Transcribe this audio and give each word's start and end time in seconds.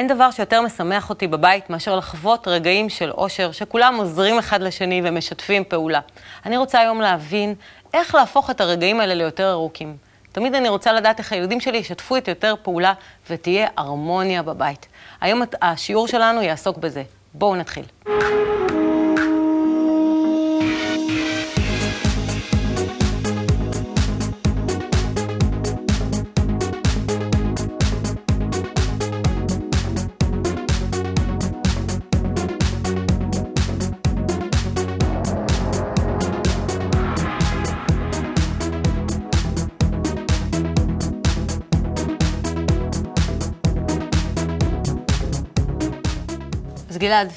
אין 0.00 0.08
דבר 0.08 0.30
שיותר 0.30 0.62
משמח 0.62 1.10
אותי 1.10 1.26
בבית 1.26 1.70
מאשר 1.70 1.96
לחוות 1.96 2.48
רגעים 2.48 2.88
של 2.88 3.10
אושר, 3.10 3.52
שכולם 3.52 3.96
עוזרים 3.96 4.38
אחד 4.38 4.62
לשני 4.62 5.02
ומשתפים 5.04 5.64
פעולה. 5.64 6.00
אני 6.46 6.56
רוצה 6.56 6.80
היום 6.80 7.00
להבין 7.00 7.54
איך 7.94 8.14
להפוך 8.14 8.50
את 8.50 8.60
הרגעים 8.60 9.00
האלה 9.00 9.14
ליותר 9.14 9.50
ארוכים. 9.50 9.96
תמיד 10.32 10.54
אני 10.54 10.68
רוצה 10.68 10.92
לדעת 10.92 11.18
איך 11.18 11.32
הילדים 11.32 11.60
שלי 11.60 11.78
ישתפו 11.78 12.16
את 12.16 12.28
יותר 12.28 12.54
פעולה 12.62 12.92
ותהיה 13.30 13.68
הרמוניה 13.76 14.42
בבית. 14.42 14.86
היום 15.20 15.42
השיעור 15.62 16.08
שלנו 16.08 16.42
יעסוק 16.42 16.78
בזה. 16.78 17.02
בואו 17.34 17.56
נתחיל. 17.56 17.84
גלעד, 47.10 47.32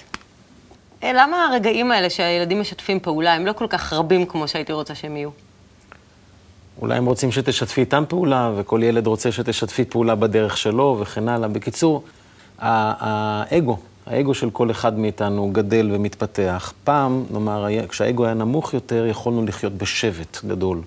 אה, 1.04 1.12
למה 1.13 1.45
הרגעים 1.45 1.91
האלה 1.91 2.09
שהילדים 2.09 2.62
משתפים 2.62 3.00
פעולה 3.00 3.34
הם 3.34 3.45
לא 3.45 3.54
כל 3.54 3.68
כך 3.70 3.94
רבים 3.94 4.26
כמו 4.26 4.48
שהייתי 4.48 4.73
רוצה 4.73 4.96
שהם 4.96 5.18
יהיו? 5.18 5.30
אולי 6.82 6.98
הם 6.98 7.05
רוצים 7.05 7.32
שתשתפי 7.32 7.82
איתם 7.82 8.04
פעולה, 8.08 8.52
וכל 8.58 8.84
ילד 8.84 9.08
רוצה 9.08 9.32
שתשתפי 9.32 9.86
פעולה 9.86 10.16
בדרך 10.16 10.58
שלו, 10.58 10.98
וכן 11.02 11.27
הלאה. 11.30 11.49
בקיצור, 11.49 12.04
האגו, 12.59 13.77
האגו 14.05 14.34
של 14.34 14.49
כל 14.49 14.72
אחד 14.72 14.99
מאיתנו 14.99 15.49
גדל 15.52 15.90
ומתפתח. 15.94 16.74
פעם, 16.84 17.26
נאמר, 17.32 17.66
כשהאגו 17.90 18.26
היה 18.26 18.34
נמוך 18.34 18.74
יותר, 18.74 19.05
יכולנו 19.05 19.46
לחיות 19.46 19.74
בשבט 19.74 20.38
גדול. 20.46 20.82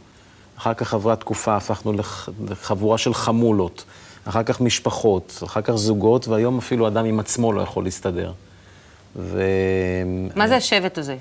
אחר 0.58 0.74
כך 0.74 0.94
עברה 0.94 1.16
תקופה, 1.16 1.56
הפכנו 1.56 1.92
לחבורה 2.50 2.98
של 2.98 3.14
חמולות. 3.14 3.84
אחר 4.24 4.42
כך 4.42 4.60
משפחות, 4.60 5.42
אחר 5.44 5.60
כך 5.60 5.72
זוגות, 5.72 6.28
והיום 6.28 6.58
אפילו 6.58 6.88
אדם 6.88 7.04
עם 7.04 7.20
עצמו 7.20 7.52
לא 7.52 7.60
יכול 7.60 7.84
להסתדר. 7.84 8.32
ו... 9.18 9.42
מה 10.36 10.48
זה 10.48 10.56
השבט 10.56 10.98
הזה? 10.98 11.16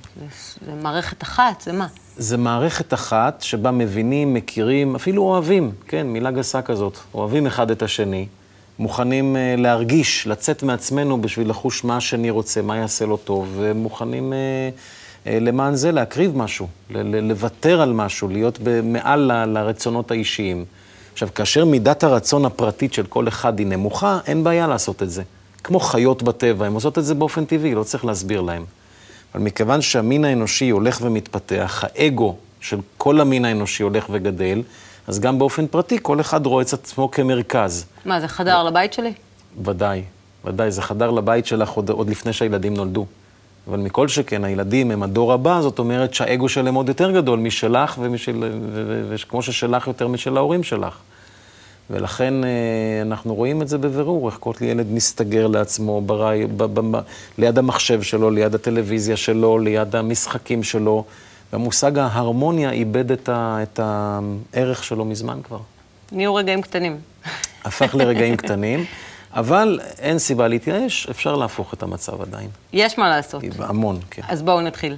זה, 0.66 0.72
מערכת 0.82 1.24
אחת? 1.24 1.62
זה 1.62 1.72
מה? 1.72 1.88
זה 2.18 2.38
מערכת 2.38 2.94
אחת 2.94 3.42
שבה 3.42 3.72
מבינים, 3.72 4.34
מכירים, 4.34 4.96
אפילו 4.96 5.24
אוהבים, 5.24 5.72
כן, 5.88 6.08
מילה 6.08 6.32
גסה 6.32 6.62
כזאת. 6.62 6.98
אוהבים 7.14 7.48
אחד 7.48 7.72
את 7.72 7.82
השני, 7.84 8.28
מוכנים 8.80 9.36
uh, 9.36 9.60
להרגיש, 9.62 10.28
לצאת 10.28 10.64
מעצמנו 10.64 11.22
בשביל 11.22 11.50
לחוש 11.50 11.84
מה 11.84 11.98
השני 11.98 12.30
רוצה, 12.30 12.62
מה 12.62 12.78
יעשה 12.78 13.06
לו 13.06 13.18
טוב, 13.18 13.54
ומוכנים 13.60 14.34
uh, 14.34 15.26
uh, 15.26 15.30
למען 15.42 15.76
זה 15.76 15.92
להקריב 15.92 16.38
משהו, 16.38 16.68
לוותר 16.90 17.82
על 17.82 17.94
משהו, 17.94 18.28
להיות 18.28 18.60
מעל 18.84 19.32
ל- 19.32 19.46
לרצונות 19.46 20.12
האישיים. 20.12 20.66
עכשיו, 21.14 21.30
כאשר 21.36 21.66
מידת 21.66 22.04
הרצון 22.04 22.46
הפרטית 22.46 22.94
של 22.94 23.06
כל 23.06 23.28
אחד 23.28 23.60
היא 23.60 23.68
נמוכה, 23.68 24.20
אין 24.28 24.44
בעיה 24.44 24.68
לעשות 24.68 25.04
את 25.04 25.12
זה. 25.12 25.24
כמו 25.66 25.80
חיות 25.80 26.24
בטבע, 26.24 26.66
הן 26.66 26.74
עושות 26.74 26.98
את 26.98 27.06
זה 27.06 27.16
באופן 27.16 27.46
טבעי, 27.46 27.76
לא 27.76 27.84
צריך 27.84 28.06
להסביר 28.06 28.42
להן. 28.42 28.64
אבל 29.36 29.44
מכיוון 29.44 29.82
שהמין 29.82 30.26
האנושי 30.26 30.70
הולך 30.70 31.00
ומתפתח, 31.02 31.84
האגו 31.84 32.36
של 32.60 32.78
כל 32.98 33.22
המין 33.22 33.46
האנושי 33.46 33.84
הולך 33.84 34.06
וגדל, 34.12 34.62
אז 35.08 35.20
גם 35.20 35.40
באופן 35.40 35.68
פרטי 35.68 35.98
כל 36.02 36.20
אחד 36.22 36.46
רואה 36.46 36.64
את 36.64 36.74
עצמו 36.74 37.12
כמרכז. 37.12 37.86
מה, 38.06 38.22
זה 38.22 38.28
חדר 38.28 38.64
ו... 38.66 38.68
לבית 38.68 38.94
שלי? 38.94 39.14
ודאי, 39.66 40.04
ודאי, 40.46 40.72
זה 40.72 40.82
חדר 40.82 41.12
לבית 41.12 41.46
שלך 41.46 41.70
עוד, 41.70 41.90
עוד 41.90 42.10
לפני 42.10 42.34
שהילדים 42.34 42.74
נולדו. 42.74 43.06
אבל 43.68 43.80
מכל 43.80 44.08
שכן, 44.08 44.44
הילדים 44.44 44.92
הם 44.92 45.04
הדור 45.04 45.34
הבא, 45.34 45.62
זאת 45.62 45.80
אומרת 45.80 46.14
שהאגו 46.14 46.50
שלהם 46.50 46.76
עוד 46.76 46.88
יותר 46.88 47.12
גדול 47.12 47.40
משלך, 47.40 48.00
וכמו 49.10 49.42
ששלך 49.42 49.88
יותר 49.88 50.08
משל 50.08 50.38
ההורים 50.38 50.64
שלך. 50.64 50.98
ולכן 51.90 52.44
אה, 52.44 52.50
אנחנו 53.02 53.36
רואים 53.36 53.62
את 53.62 53.68
זה 53.68 53.78
בבירור, 53.78 54.30
איך 54.30 54.38
כל 54.40 54.54
ילד 54.62 54.92
מסתגר 54.92 55.48
לעצמו 55.48 56.02
ברי, 56.02 56.48
ב, 56.48 56.64
ב, 56.64 56.98
ב, 56.98 57.02
ליד 57.38 57.58
המחשב 57.58 58.02
שלו, 58.02 58.30
ליד 58.30 58.56
הטלוויזיה 58.56 59.18
שלו, 59.18 59.60
ליד 59.60 59.96
המשחקים 59.96 60.64
שלו. 60.64 61.04
והמושג 61.54 61.98
ההרמוניה 61.98 62.72
איבד 62.72 63.12
את, 63.12 63.30
ה, 63.30 63.60
את 63.64 63.80
הערך 63.84 64.84
שלו 64.84 65.06
מזמן 65.06 65.40
כבר. 65.44 65.60
נהיו 66.12 66.36
רגעים 66.36 66.62
קטנים. 66.62 66.98
הפך 67.66 67.96
לרגעים 67.96 68.38
קטנים, 68.42 68.86
אבל 69.34 69.80
אין 70.00 70.20
סיבה 70.20 70.48
להתייאש, 70.48 71.08
אפשר 71.10 71.36
להפוך 71.36 71.74
את 71.74 71.84
המצב 71.84 72.22
עדיין. 72.22 72.50
יש 72.74 72.98
מה 72.98 73.10
לעשות. 73.10 73.44
המון, 73.60 74.00
כן. 74.12 74.22
אז 74.28 74.42
בואו 74.42 74.62
נתחיל. 74.62 74.98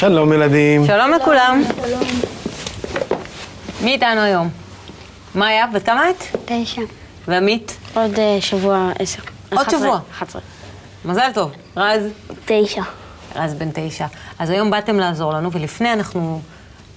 שלום 0.00 0.32
ילדים. 0.32 0.86
שלום 0.86 1.10
לכולם. 1.10 1.62
שלום. 1.76 2.00
מי 3.80 3.92
איתנו 3.92 4.20
היום? 4.20 4.48
מאיה, 5.34 5.66
בת 5.66 5.82
כמה 5.82 6.10
את? 6.10 6.24
תשע. 6.44 6.82
ועמית? 7.28 7.76
עוד 7.94 8.14
uh, 8.14 8.18
שבוע 8.40 8.90
עשר. 8.98 9.22
עוד 9.52 9.70
שבוע? 9.70 10.00
אחת. 10.10 10.36
מזל 11.04 11.30
טוב. 11.34 11.52
רז? 11.76 12.02
תשע. 12.44 12.82
רז 13.36 13.54
בן 13.54 13.68
תשע. 13.74 14.06
אז 14.38 14.50
היום 14.50 14.70
באתם 14.70 14.98
לעזור 14.98 15.32
לנו, 15.32 15.52
ולפני 15.52 15.92
אנחנו, 15.92 16.40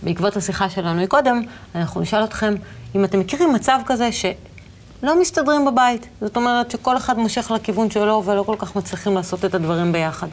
בעקבות 0.04 0.38
השיחה 0.38 0.70
שלנו 0.70 1.02
מקודם, 1.02 1.42
אנחנו 1.76 2.02
נשאל 2.02 2.24
אתכם 2.24 2.54
אם 2.96 3.04
אתם 3.04 3.20
מכירים 3.20 3.54
מצב 3.54 3.80
כזה 3.86 4.12
שלא 4.12 5.22
מסתדרים 5.22 5.66
בבית. 5.66 6.08
זאת 6.22 6.36
אומרת 6.36 6.72
שכל 6.72 6.98
אחד 6.98 7.20
מושך 7.20 7.52
לכיוון 7.56 7.92
שלו 7.92 8.24
ולא 8.26 8.44
כל 8.44 8.56
כך 8.60 8.76
מצליחים 8.76 9.14
לעשות 9.14 9.46
את 9.46 9.54
הדברים 9.54 9.92
ביחד. 9.92 10.28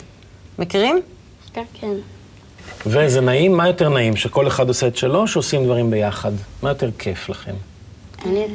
מכירים? 0.58 1.00
כן. 1.52 1.94
וזה 2.86 3.20
נעים, 3.20 3.56
מה 3.56 3.66
יותר 3.66 3.88
נעים? 3.88 4.16
שכל 4.16 4.46
אחד 4.48 4.68
עושה 4.68 4.86
את 4.86 4.96
שלו, 4.96 5.26
שעושים 5.26 5.64
דברים 5.64 5.90
ביחד? 5.90 6.32
מה 6.62 6.68
יותר 6.68 6.90
כיף 6.98 7.28
לכם? 7.28 7.54
אני... 8.26 8.46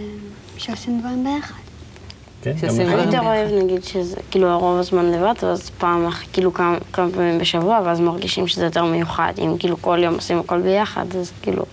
שעושים 0.58 1.00
דברים 1.00 1.24
ביחד. 1.24 1.56
כן, 2.42 2.54
אני 2.70 3.04
יותר 3.04 3.20
אוהב, 3.20 3.64
נגיד, 3.64 3.84
שזה 3.84 4.16
כאילו 4.32 4.60
רוב 4.60 4.80
הזמן 4.80 5.12
לבד, 5.12 5.34
ואז 5.44 5.70
פעם, 5.78 6.10
כאילו 6.34 6.54
כמה 6.54 6.78
פעמים 6.92 7.40
בשבוע, 7.40 7.82
ואז 7.86 8.00
מרגישים 8.00 8.48
שזה 8.48 8.66
יותר 8.66 8.84
מיוחד. 8.84 9.34
אם 9.38 9.56
כאילו 9.60 9.82
כל 9.82 10.00
יום 10.04 10.16
עושים 10.16 10.40
הכל 10.40 10.62
ביחד, 10.62 11.06
אז 11.20 11.32
כאילו 11.42 11.64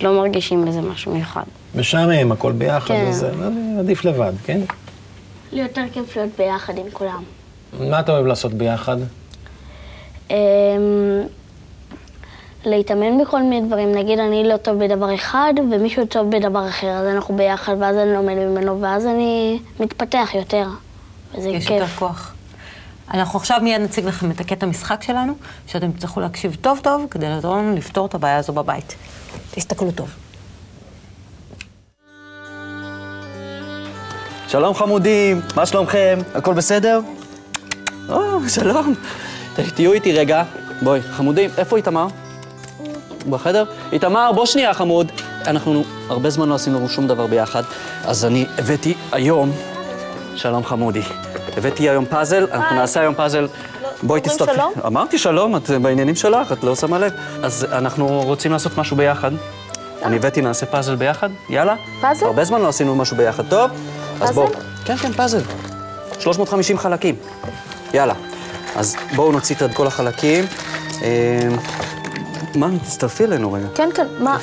לא 0.00 0.12
מרגישים 0.20 0.64
בזה 0.64 0.80
משהו 0.80 1.12
מיוחד. 1.14 1.42
משעמם, 1.74 2.32
הכל 2.32 2.52
ביחד, 2.52 2.88
כן. 2.88 3.06
אז 3.06 3.26
עדיף 3.78 4.04
לבד, 4.04 4.32
כן? 4.44 4.60
לי 5.52 5.62
יותר 5.62 5.82
כיף 5.92 6.16
להיות 6.16 6.30
ביחד 6.38 6.78
עם 6.78 6.86
כולם. 6.92 7.22
מה 7.80 8.00
אתה 8.00 8.12
אוהב 8.12 8.26
לעשות 8.26 8.52
ביחד? 8.52 8.96
אמ, 12.66 12.70
להתאמן 12.70 13.24
בכל 13.24 13.42
מיני 13.42 13.66
דברים. 13.66 13.92
נגיד, 13.92 14.18
אני 14.18 14.48
לא 14.48 14.56
טוב 14.56 14.84
בדבר 14.84 15.14
אחד, 15.14 15.54
ומישהו 15.72 16.06
טוב 16.06 16.30
בדבר 16.30 16.68
אחר, 16.68 16.86
אז 16.86 17.06
אנחנו 17.06 17.36
ביחד, 17.36 17.76
ואז 17.80 17.96
אני 17.96 18.12
לומד 18.12 18.34
ממנו, 18.34 18.80
ואז 18.80 19.06
אני 19.06 19.60
מתפתח 19.80 20.30
יותר. 20.34 20.66
וזה 21.34 21.48
יש 21.48 21.66
כיף. 21.66 21.76
יש 21.76 21.80
יותר 21.80 21.86
כוח. 21.86 22.34
אנחנו 23.14 23.38
עכשיו 23.38 23.58
מיד 23.62 23.80
נציג 23.80 24.04
לכם 24.04 24.30
את 24.30 24.40
הקטע 24.40 24.66
משחק 24.66 25.02
שלנו, 25.02 25.32
שאתם 25.66 25.92
תצטרכו 25.92 26.20
להקשיב 26.20 26.56
טוב 26.60 26.80
טוב 26.82 27.06
כדי 27.10 27.28
לעזור 27.28 27.56
לנו 27.56 27.76
לפתור 27.76 28.06
את 28.06 28.14
הבעיה 28.14 28.36
הזו 28.36 28.52
בבית. 28.52 28.94
תסתכלו 29.50 29.92
טוב. 29.92 30.08
שלום 34.48 34.74
חמודים, 34.74 35.40
מה 35.56 35.66
שלומכם? 35.66 36.18
הכל 36.34 36.54
בסדר? 36.54 37.00
או, 38.08 38.48
שלום. 38.48 38.94
תהיו 39.74 39.92
איתי 39.92 40.12
רגע. 40.12 40.44
בואי, 40.82 41.02
חמודים, 41.02 41.50
איפה 41.58 41.76
איתמר? 41.76 42.06
בחדר? 43.30 43.64
איתמר, 43.92 44.32
בוא 44.32 44.46
שנייה, 44.46 44.74
חמוד. 44.74 45.12
אנחנו 45.46 45.84
הרבה 46.08 46.30
זמן 46.30 46.48
לא 46.48 46.54
עשינו 46.54 46.88
שום 46.88 47.06
דבר 47.06 47.26
ביחד, 47.26 47.62
אז 48.04 48.24
אני 48.24 48.46
הבאתי 48.58 48.94
היום... 49.12 49.52
שלום, 50.36 50.64
חמודי. 50.64 51.02
הבאתי 51.56 51.88
היום 51.90 52.04
פאזל, 52.04 52.46
אנחנו 52.52 52.76
נעשה 52.76 53.00
היום 53.00 53.14
פאזל. 53.14 53.48
בואי 54.02 54.20
תצטרפי. 54.20 54.54
שלום? 54.54 54.72
אמרתי 54.86 55.18
שלום, 55.18 55.56
את 55.56 55.70
בעניינים 55.70 56.14
שלך, 56.14 56.52
את 56.52 56.64
לא 56.64 56.76
שמה 56.76 56.98
לב. 56.98 57.12
אז 57.42 57.66
אנחנו 57.72 58.22
רוצים 58.24 58.52
לעשות 58.52 58.78
משהו 58.78 58.96
ביחד. 58.96 59.30
אני 60.02 60.16
הבאתי, 60.16 60.40
נעשה 60.40 60.66
פאזל 60.66 60.94
ביחד, 60.94 61.28
יאללה? 61.48 61.74
פאזל? 62.00 62.26
הרבה 62.26 62.44
זמן 62.44 62.60
לא 62.60 62.68
עשינו 62.68 62.96
משהו 62.96 63.16
ביחד, 63.16 63.42
טוב? 63.48 63.70
אז 63.70 64.18
פאזל? 64.18 64.32
בואו. 64.32 64.48
כן, 64.84 64.96
כן, 64.96 65.12
פאזל. 65.12 65.40
350 66.18 66.78
חלקים. 66.78 67.14
יאללה. 67.94 68.14
אז 68.76 68.96
בואו 69.14 69.32
נוציא 69.32 69.56
את 69.64 69.74
כל 69.74 69.86
החלקים. 69.86 70.44
מה, 72.56 72.68
תצטרפי 72.84 73.24
אלינו 73.24 73.52
רגע. 73.52 73.66
כן, 73.74 73.88
כן, 73.94 74.06
מה? 74.18 74.38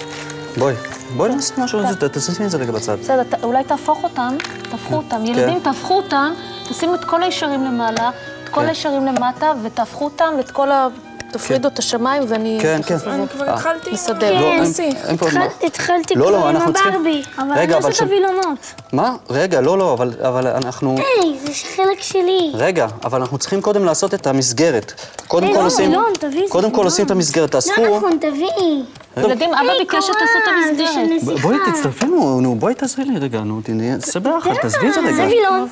בואי, 0.57 0.75
בואי 1.17 1.35
נעשה 1.35 1.53
משהו, 1.63 1.79
ת- 1.99 2.03
תשימי 2.03 2.45
את 2.45 2.51
זה 2.51 2.57
רגע 2.57 2.71
בצד. 2.71 2.99
בסדר, 2.99 3.23
אולי 3.43 3.63
תהפוך 3.63 4.03
אותם, 4.03 4.35
תהפכו 4.71 4.95
אותם. 4.95 5.25
ילדים, 5.25 5.59
תהפכו 5.59 5.93
אותם, 5.97 6.33
תשימו 6.69 6.95
את 6.95 7.05
כל 7.05 7.23
הישרים 7.23 7.63
למעלה, 7.63 8.09
את 8.43 8.49
כל 8.49 8.65
הישרים 8.65 9.05
למטה 9.05 9.51
ותהפכו 9.63 10.05
אותם 10.05 10.33
ואת 10.37 10.51
כל 10.51 10.71
ה... 10.71 10.87
תפרידו 11.31 11.67
את 11.67 11.79
השמיים 11.79 12.23
ואני... 12.27 12.59
כן, 12.61 12.81
כן. 12.85 12.95
אני 13.07 13.27
כבר 13.27 13.49
התחלתי. 13.53 13.91
מסדר. 13.91 14.41
לא, 14.41 14.59
ניסי. 14.59 14.89
אין 15.07 15.17
פה... 15.17 15.25
מה- 15.33 15.45
התחלתי 15.63 16.15
לא, 16.15 16.31
לא, 16.31 16.37
כבר 16.37 16.47
עם 16.47 16.55
הברבי, 16.55 17.21
אבל 17.37 17.51
אני 17.51 17.73
עושה 17.73 17.89
את 17.89 18.01
הווילונות. 18.01 18.57
מה? 18.93 19.15
רגע, 19.29 19.61
לא, 19.61 19.77
לא, 19.77 19.93
אבל, 19.93 20.13
אבל 20.21 20.47
אנחנו... 20.47 20.95
היי, 20.97 21.39
זה 21.43 21.51
חלק 21.75 22.01
שלי. 22.01 22.51
רגע, 22.53 22.87
אבל 23.03 23.21
אנחנו 23.21 23.37
צריכים 23.37 23.61
קודם 23.61 23.85
לעשות 23.85 24.13
את 24.13 24.27
המסגרת. 24.27 24.93
קודם 25.27 25.45
היי, 25.47 25.55
כל 25.55 25.61
לא, 25.61 25.65
עושים... 25.67 25.89
וילון, 25.89 26.13
זה 26.21 26.39
קודם 26.49 26.69
כל 26.69 26.75
וילון. 26.75 26.85
עושים 26.85 27.05
את 27.05 27.11
המסגרת, 27.11 27.51
תאספו. 27.51 27.81
לא 27.81 27.97
נכון, 27.97 28.17
תביאי. 28.21 28.83
ילדים, 29.17 29.53
אבא 29.53 29.71
היי, 29.71 29.79
ביקש 29.79 30.03
שתעשו 30.05 30.23
את 30.69 30.77
זה 30.77 30.83
המסגרת. 30.83 31.41
בואי. 31.41 31.57
תצטרפי 31.73 32.05
לנו, 32.05 32.41
נו, 32.41 32.55
בואי 32.55 32.73
תעזרי 32.73 33.05
לי 33.05 33.19
רגע, 33.19 33.39
נו, 33.39 33.61
נעשה 33.69 34.19
ביחד, 34.19 34.53
תעזבי 34.61 34.87
את 34.87 34.93
זה 34.93 35.01
זה 35.01 35.23
רגע. 35.23 35.35
וילון. 35.35 35.67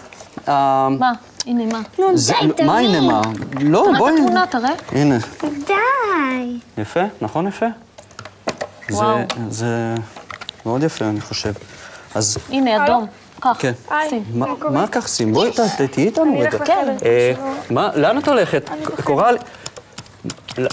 אה, 0.47 0.87
מה? 0.89 1.11
הנה, 1.47 1.65
מה? 1.65 1.81
נו, 1.99 2.07
די, 2.57 2.63
מה 2.63 2.77
הנה. 2.79 3.01
מה? 3.01 3.21
לא, 3.61 3.83
תראה 3.87 3.97
בואי. 3.99 4.13
את 4.13 4.17
התמונה, 4.19 4.45
תראה. 4.47 4.71
הנה, 4.91 5.17
די. 5.67 6.59
יפה, 6.81 6.99
נכון 7.21 7.47
יפה? 7.47 7.65
זה, 8.89 8.95
וואו. 8.97 9.17
זה 9.49 9.95
מאוד 10.65 10.83
יפה, 10.83 11.05
אני 11.05 11.21
חושב. 11.21 11.53
אז, 12.15 12.37
הנה, 12.49 12.85
אדום. 12.85 13.05
קח, 13.39 13.55
כן. 13.59 13.71
שים. 14.09 14.23
מה- 14.71 14.87
כך 14.91 15.07
שים? 15.07 15.33
בואי, 15.33 15.51
תהיי 15.91 16.07
איתנו 16.07 16.39
רגע. 16.39 16.65
כן. 16.65 16.95
אה, 17.05 17.33
מה, 17.69 17.89
לאן 17.95 18.17
את 18.17 18.27
הולכת? 18.27 18.69
קורל... 19.03 19.37
לא. 20.57 20.67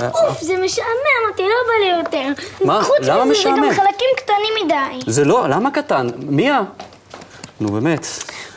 אה, 0.00 0.08
אוף, 0.08 0.40
זה 0.40 0.54
משעמם 0.64 0.86
אותי, 1.30 1.42
לא 1.42 1.48
בא 1.66 1.84
לי 1.84 1.98
יותר. 2.00 2.42
מה? 2.64 2.82
חוץ 2.82 2.96
למה 3.02 3.24
מזה, 3.24 3.34
זה 3.34 3.40
משעמם? 3.40 3.56
גם 3.66 3.70
חלקים 3.74 4.08
קטנים 4.16 4.64
מדי. 4.66 5.10
זה 5.12 5.24
לא, 5.24 5.48
למה 5.48 5.70
קטן? 5.70 6.06
מיה? 6.18 6.60
נו, 7.60 7.68
באמת. 7.68 8.06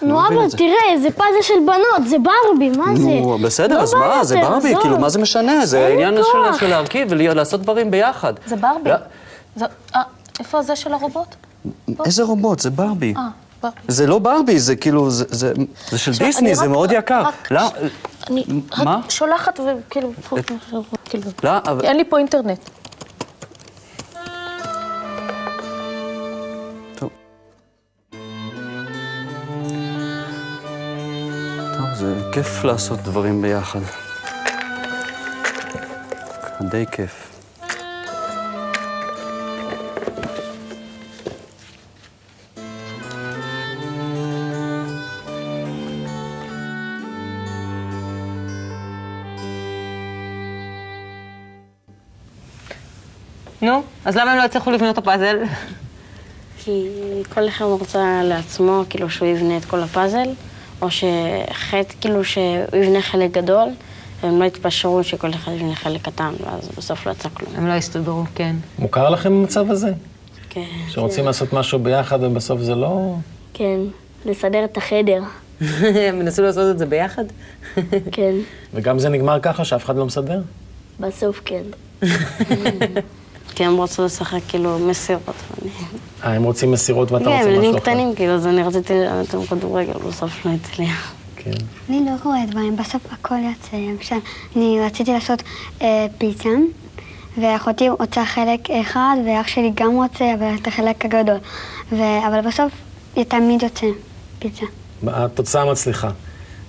נו, 0.02 0.14
לא 0.14 0.28
אבא, 0.28 0.48
זה. 0.48 0.58
תראה, 0.58 1.00
זה 1.02 1.12
פאזל 1.12 1.42
של 1.42 1.54
בנות, 1.66 2.10
זה 2.10 2.16
ברבי, 2.20 2.70
מה 2.70 2.86
זה? 2.96 3.04
נו, 3.04 3.38
בסדר, 3.44 3.78
לא 3.78 3.82
אז 3.82 3.94
מה? 3.94 4.24
זה 4.24 4.38
ברבי. 4.42 4.74
כאילו, 4.82 5.00
מה 5.00 5.10
זה 5.10 5.20
משנה? 5.20 5.66
זה 5.66 5.86
העניין 5.88 6.18
של- 6.60 6.68
להרכיב 6.68 7.08
ולעשות 7.12 7.62
דברים 7.62 7.92
ביחד. 7.92 8.34
זה 8.46 8.56
ברבי. 8.56 8.90
לא, 8.90 8.96
זה- 9.56 9.66
אה, 9.96 10.02
איפה 10.40 10.62
זה 10.62 10.76
של 10.76 10.94
הרובוט? 10.94 11.28
איזה 12.06 12.24
רובוט? 12.24 12.60
זה 12.60 12.70
ברבי. 12.70 13.14
אה, 13.18 13.28
ברבי. 13.64 13.76
זה 13.88 14.08
לא 14.08 14.20
ברבי, 14.20 14.60
זה 14.60 14.76
כאילו, 14.76 15.10
זה- 15.10 15.52
של 15.96 16.12
דיסני, 16.12 16.56
זה 16.56 16.68
מאוד 16.68 16.92
יקר. 16.92 17.24
לא, 17.52 17.62
אני 18.30 18.44
מה? 18.84 18.96
רק 19.04 19.12
שולחת 19.12 19.60
וכאילו, 19.60 20.12
כאילו, 21.06 21.24
לא, 21.44 21.50
אבל... 21.58 21.86
אין 21.86 21.98
לי 21.98 22.04
פה 22.10 22.18
אינטרנט. 22.18 22.60
כיף 32.38 32.64
לעשות 32.64 33.00
דברים 33.00 33.42
ביחד. 33.42 33.80
די 36.62 36.86
כיף. 36.92 37.32
נו, 53.62 53.84
אז 54.06 54.16
למה 54.16 54.32
הם 54.32 54.38
לא 54.38 54.44
הצליחו 54.44 54.72
לבנות 54.72 54.94
את 54.94 54.98
הפאזל? 54.98 55.38
כי 56.58 56.88
כל 57.34 57.48
אחד 57.48 57.66
רוצה 57.66 58.22
לעצמו, 58.24 58.84
כאילו 58.90 59.10
שהוא 59.10 59.28
יבנה 59.28 59.58
את 59.58 59.66
כל 59.66 59.84
הפאזל, 59.84 60.28
או 60.82 60.88
שחטא, 60.92 61.94
כאילו 62.02 62.24
שהוא 62.24 62.66
יבנה 62.74 63.02
חלק 63.02 63.32
גדול, 63.32 63.70
והם 64.24 64.40
לא 64.40 64.46
יתפשרו 64.46 65.04
שכל 65.04 65.30
אחד 65.30 65.52
יבנה 65.52 65.76
חלק 65.76 66.02
קטן, 66.02 66.34
ואז 66.44 66.70
בסוף 66.78 67.06
לא 67.06 67.12
יצא 67.12 67.30
כלום. 67.30 67.52
הם 67.56 67.68
לא 67.68 67.74
הסתדרו, 67.74 68.24
כן. 68.36 68.56
מוכר 68.80 69.10
לכם 69.10 69.34
המצב 69.34 69.72
הזה? 69.72 69.92
כן. 70.50 70.66
שרוצים 70.90 71.26
לעשות 71.26 71.54
משהו 71.54 71.80
ביחד 71.80 72.24
ובסוף 72.24 72.62
זה 72.62 72.76
לא... 72.76 73.16
כן, 73.54 73.80
לסדר 74.26 74.64
את 74.64 74.78
החדר. 74.78 75.22
הם 76.10 76.22
ניסו 76.22 76.42
לעשות 76.42 76.72
את 76.72 76.80
זה 76.80 76.86
ביחד? 76.86 77.24
כן, 78.12 78.36
וגם 78.74 79.00
זה 79.00 79.10
נגמר 79.10 79.40
ככה 79.42 79.66
שאף 79.66 79.86
אחד 79.86 79.96
לא 79.96 80.06
מסדר? 80.06 80.42
בסוף 81.00 81.42
כן. 81.46 81.64
כי 83.58 83.66
הם 83.66 83.82
רצו 83.82 84.06
לשחק 84.06 84.40
כאילו 84.48 84.80
מסירות. 84.80 85.24
ואני- 85.62 85.72
אה, 86.24 86.34
הם 86.34 86.44
רוצים 86.44 86.72
מסירות 86.72 87.12
ואתה 87.12 87.26
כן, 87.26 87.30
רוצה 87.32 87.40
משהו 87.42 87.52
ילדים 87.54 87.70
אחר. 87.72 87.80
קטנים, 87.80 88.16
כאילו, 88.16 88.34
אז 88.34 88.48
אני 88.48 88.64
רציתי 88.64 88.94
ללמד 88.94 89.26
אותם 89.34 89.46
כדורגל, 89.46 89.94
בסוף 90.08 90.46
לא 90.46 90.52
הצליח. 90.52 91.14
כן. 91.36 91.52
אני 91.90 92.06
לא 92.06 92.12
רואה 92.24 92.46
דברים, 92.50 92.76
בסוף 92.76 93.02
הכל 93.12 93.36
יוצא. 93.36 93.78
למשל, 93.78 94.16
אני 94.56 94.80
רציתי 94.86 95.12
לעשות 95.14 95.44
אה, 95.82 96.06
פיצה, 96.18 96.50
ואחותי 97.42 97.90
רוצה 97.90 98.26
חלק 98.26 98.70
אחד, 98.72 99.16
ואח 99.28 99.48
שלי 99.48 99.72
גם 99.76 99.96
רוצה, 99.96 100.34
אבל 100.34 100.56
את 100.62 100.68
החלק 100.68 101.06
הגדול. 101.06 101.38
ו... 101.92 101.96
אבל 102.28 102.42
בסוף 102.42 102.72
תמיד 103.28 103.64
יוצא 103.64 103.88
פיצה. 104.40 104.66
התוצאה 105.08 105.72
מצליחה. 105.72 106.10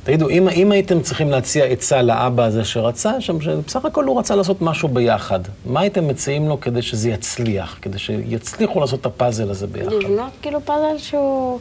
תגידו, 0.05 0.29
אם, 0.29 0.49
אם 0.49 0.73
הייתם 0.73 1.01
צריכים 1.01 1.31
להציע 1.31 1.65
עצה 1.65 2.03
לאבא 2.03 2.45
הזה 2.45 2.65
שרצה, 2.65 3.21
שם, 3.21 3.41
שבסך 3.41 3.85
הכל 3.85 4.05
הוא 4.05 4.19
רצה 4.19 4.37
לעשות 4.37 4.63
משהו 4.63 4.89
ביחד, 4.89 5.41
מה 5.67 5.81
הייתם 5.81 6.09
מציעים 6.09 6.49
לו 6.49 6.61
כדי 6.61 6.83
שזה 6.83 7.11
יצליח, 7.11 7.79
כדי 7.83 7.99
שיצליחו 7.99 8.81
לעשות 8.81 9.01
את 9.01 9.07
הפאזל 9.07 9.51
הזה 9.51 9.67
ביחד? 9.67 9.93
לבנות 9.93 10.33
כאילו 10.43 10.61
פאזל 10.65 10.99
שהוא, 10.99 11.59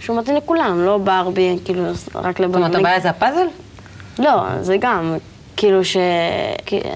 שהוא 0.00 0.18
מתאים 0.18 0.36
לכולם, 0.36 0.84
לא 0.84 0.98
ברבי, 0.98 1.56
כאילו, 1.64 1.82
רק 2.14 2.40
לבנות. 2.40 2.52
זאת 2.52 2.64
אומרת, 2.64 2.74
הבעיה 2.74 3.00
זה 3.00 3.10
הפאזל? 3.10 3.46
לא, 4.18 4.62
זה 4.62 4.76
גם, 4.80 5.16
כאילו 5.56 5.84
ש... 5.84 5.96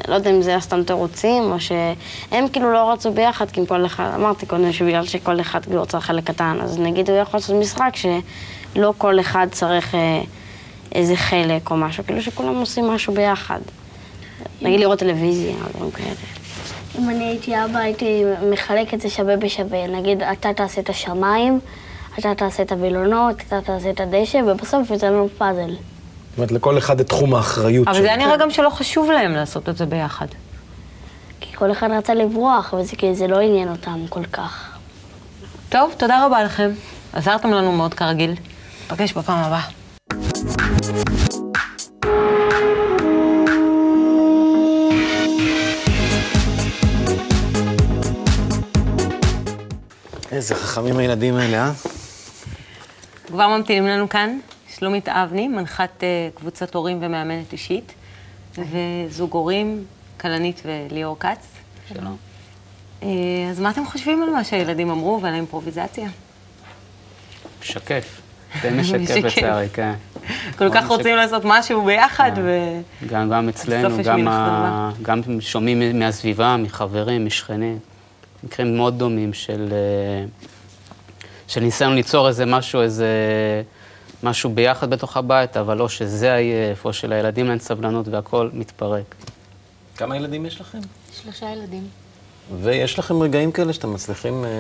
לא 0.09 0.15
יודע 0.15 0.31
אם 0.31 0.43
זה 0.43 0.51
היה 0.51 0.61
סתם 0.61 0.85
תירוצים, 0.85 1.43
או 1.53 1.61
שהם 1.61 2.49
כאילו 2.49 2.73
לא 2.73 2.93
רצו 2.93 3.13
ביחד, 3.13 3.51
כי 3.51 3.61
כל 3.69 3.87
אחד, 3.87 4.11
אמרתי 4.15 4.47
קודם 4.47 4.73
שבגלל 4.73 5.07
שכל 5.07 5.41
אחד 5.41 5.65
כאילו 5.65 5.81
רוצה 5.81 6.01
חלק 6.01 6.25
קטן, 6.25 6.59
אז 6.63 6.79
נגיד 6.79 7.11
הוא 7.11 7.19
יכול 7.19 7.39
לעשות 7.39 7.57
משחק 7.57 7.93
שלא 7.95 8.95
כל 8.99 9.21
אחד 9.21 9.47
צריך 9.51 9.95
אה, 9.95 10.21
איזה 10.95 11.17
חלק 11.17 11.71
או 11.71 11.77
משהו, 11.77 12.05
כאילו 12.05 12.23
שכולם 12.23 12.57
עושים 12.57 12.89
משהו 12.89 13.15
ביחד. 13.15 13.61
נגיד 14.63 14.81
לראות 14.81 14.99
טלוויזיה 14.99 15.55
או 15.55 15.69
דברים 15.75 15.91
כאלה. 15.91 16.15
אם 16.99 17.11
אני 17.11 17.25
הייתי 17.25 17.65
אבא, 17.65 17.79
הייתי 17.79 18.23
מחלק 18.53 18.95
את 18.95 19.01
זה 19.01 19.11
שווה 19.11 19.37
בשווה. 19.37 19.87
נגיד, 19.87 20.23
אתה 20.23 20.53
תעשה 20.55 20.81
את 20.81 20.91
השמיים, 20.91 21.61
אתה 22.19 22.35
תעשה 22.35 22.63
את 22.63 22.73
הווילונות, 22.73 23.37
אתה 23.49 23.61
תעשה 23.61 23.91
את 23.91 24.01
הדשא, 24.01 24.41
ובסוף 24.47 24.91
יוצא 24.91 25.07
לנו 25.07 25.29
פאזל. 25.39 25.71
זאת 25.71 26.37
אומרת, 26.37 26.53
לכל 26.53 26.79
אחד 26.79 27.01
את 27.01 27.09
תחום 27.09 27.35
האחריות 27.35 27.89
אבל 27.89 27.95
שלו. 27.97 28.03
זה 28.03 28.09
היה 28.09 28.17
נראה 28.17 28.37
גם 28.37 28.51
שלא 28.51 28.71
חשוב 28.71 29.11
להם 29.11 29.33
לעשות 29.33 29.69
את 29.69 29.77
זה 29.77 29.87
ביחד. 29.87 30.27
כי 31.41 31.57
כל 31.57 31.73
אחד 31.73 31.91
רצה 31.91 32.15
לברוח, 32.15 32.75
וזה 32.79 32.97
כאילו, 32.97 33.15
זה 33.15 33.27
לא 33.27 33.41
עניין 33.41 33.69
אותם 33.69 34.01
כל 34.09 34.25
כך. 34.25 34.79
טוב, 35.69 35.95
תודה 35.97 36.27
רבה 36.27 36.45
לכם. 36.45 36.71
עזרתם 37.13 37.51
לנו 37.51 37.73
מאוד 37.73 37.95
כרגיל. 37.95 38.35
נפגש 38.93 39.13
בפעם 39.13 39.39
הבאה. 39.39 39.80
איזה 50.33 50.55
חכמים 50.55 50.97
הילדים 50.97 51.35
האלה, 51.35 51.57
אה? 51.67 51.73
כבר 53.27 53.49
ממתינים 53.49 53.87
לנו 53.87 54.09
כאן 54.09 54.39
שלומית 54.69 55.09
אבני, 55.09 55.49
מנחת 55.49 56.05
אה, 56.05 56.29
קבוצת 56.35 56.75
הורים 56.75 56.99
ומאמנת 57.03 57.53
אישית, 57.53 57.93
וזוג 58.59 59.33
הורים, 59.33 59.85
כלנית 60.21 60.63
וליאור 60.65 61.17
כץ. 61.19 61.47
שלום. 61.89 62.17
אה, 63.03 63.09
אז 63.51 63.61
מה 63.61 63.71
אתם 63.71 63.87
חושבים 63.87 64.23
על 64.23 64.31
מה 64.31 64.45
שהילדים 64.45 64.91
אמרו 64.91 65.21
ועל 65.23 65.33
האימפרוביזציה? 65.33 66.09
משקף. 67.61 68.30
די 68.63 68.71
משקף. 68.81 69.25
לצערי, 69.25 69.69
כן. 69.73 69.93
כל 70.59 70.71
כך 70.71 70.85
משק- 70.85 70.89
רוצים 70.89 71.17
לעשות 71.17 71.43
משהו 71.45 71.85
ביחד, 71.85 72.31
כן. 72.35 72.43
ו... 72.45 72.81
גם, 73.09 73.31
גם 73.31 73.49
אצלנו, 73.49 74.03
גם, 74.05 74.29
ה... 74.29 74.91
גם 75.03 75.21
שומעים 75.41 75.99
מהסביבה, 75.99 76.57
מחברים, 76.57 77.27
משכנים. 77.27 77.79
מקרים 78.45 78.77
מאוד 78.77 78.99
דומים 78.99 79.33
של, 79.33 79.69
אה, 79.73 80.25
של 81.49 81.61
ניסיון 81.61 81.95
ליצור 81.95 82.29
איזה 82.29 82.47
משהו, 82.47 82.83
איזה 82.83 83.07
משהו 84.23 84.51
ביחד 84.51 84.91
בתוך 84.91 85.17
הבית, 85.17 85.57
אבל 85.57 85.77
לא 85.77 85.89
שזה 85.89 86.35
עייף, 86.35 86.85
או 86.85 86.93
שלילדים 86.93 87.51
אין 87.51 87.59
סבלנות 87.59 88.09
והכול 88.09 88.51
מתפרק. 88.55 89.15
כמה 89.97 90.17
ילדים 90.17 90.47
יש 90.47 90.61
לכם? 90.61 90.79
שלושה 91.23 91.47
ילדים. 91.53 91.83
ויש 92.63 92.99
לכם 92.99 93.23
רגעים 93.23 93.53
כאלה 93.53 93.73
שאתם 93.73 93.95
מצליחים 93.95 94.45
אה, 94.45 94.51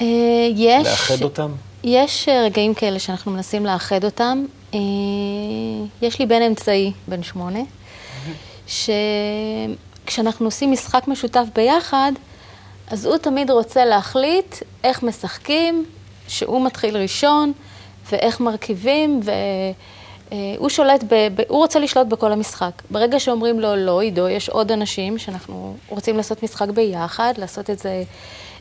אה, 0.00 0.06
יש... 0.54 0.86
לאחד 0.86 1.22
אותם? 1.22 1.50
יש 1.84 2.28
אה, 2.28 2.44
רגעים 2.44 2.74
כאלה 2.74 2.98
שאנחנו 2.98 3.32
מנסים 3.32 3.66
לאחד 3.66 4.04
אותם. 4.04 4.44
אה, 4.74 4.78
יש 6.02 6.18
לי 6.18 6.26
בן 6.26 6.42
אמצעי, 6.42 6.92
בן 7.08 7.22
שמונה, 7.22 7.60
שכשאנחנו 8.66 10.46
עושים 10.46 10.72
משחק 10.72 11.08
משותף 11.08 11.44
ביחד, 11.54 12.12
אז 12.90 13.06
הוא 13.06 13.16
תמיד 13.16 13.50
רוצה 13.50 13.84
להחליט 13.84 14.56
איך 14.84 15.02
משחקים, 15.02 15.84
שהוא 16.28 16.66
מתחיל 16.66 16.96
ראשון, 16.96 17.52
ואיך 18.12 18.40
מרכיבים, 18.40 19.20
אה, 19.28 20.36
הוא 20.58 20.68
שולט, 20.68 21.04
ב, 21.08 21.14
הוא 21.48 21.58
רוצה 21.58 21.78
לשלוט 21.78 22.06
בכל 22.06 22.32
המשחק. 22.32 22.82
ברגע 22.90 23.20
שאומרים 23.20 23.60
לו, 23.60 23.76
לא, 23.76 24.00
עידו, 24.00 24.28
יש 24.28 24.48
עוד 24.48 24.72
אנשים 24.72 25.18
שאנחנו 25.18 25.76
רוצים 25.88 26.16
לעשות 26.16 26.42
משחק 26.42 26.68
ביחד, 26.68 27.32
לעשות 27.38 27.70
את 27.70 27.78
זה 27.78 28.02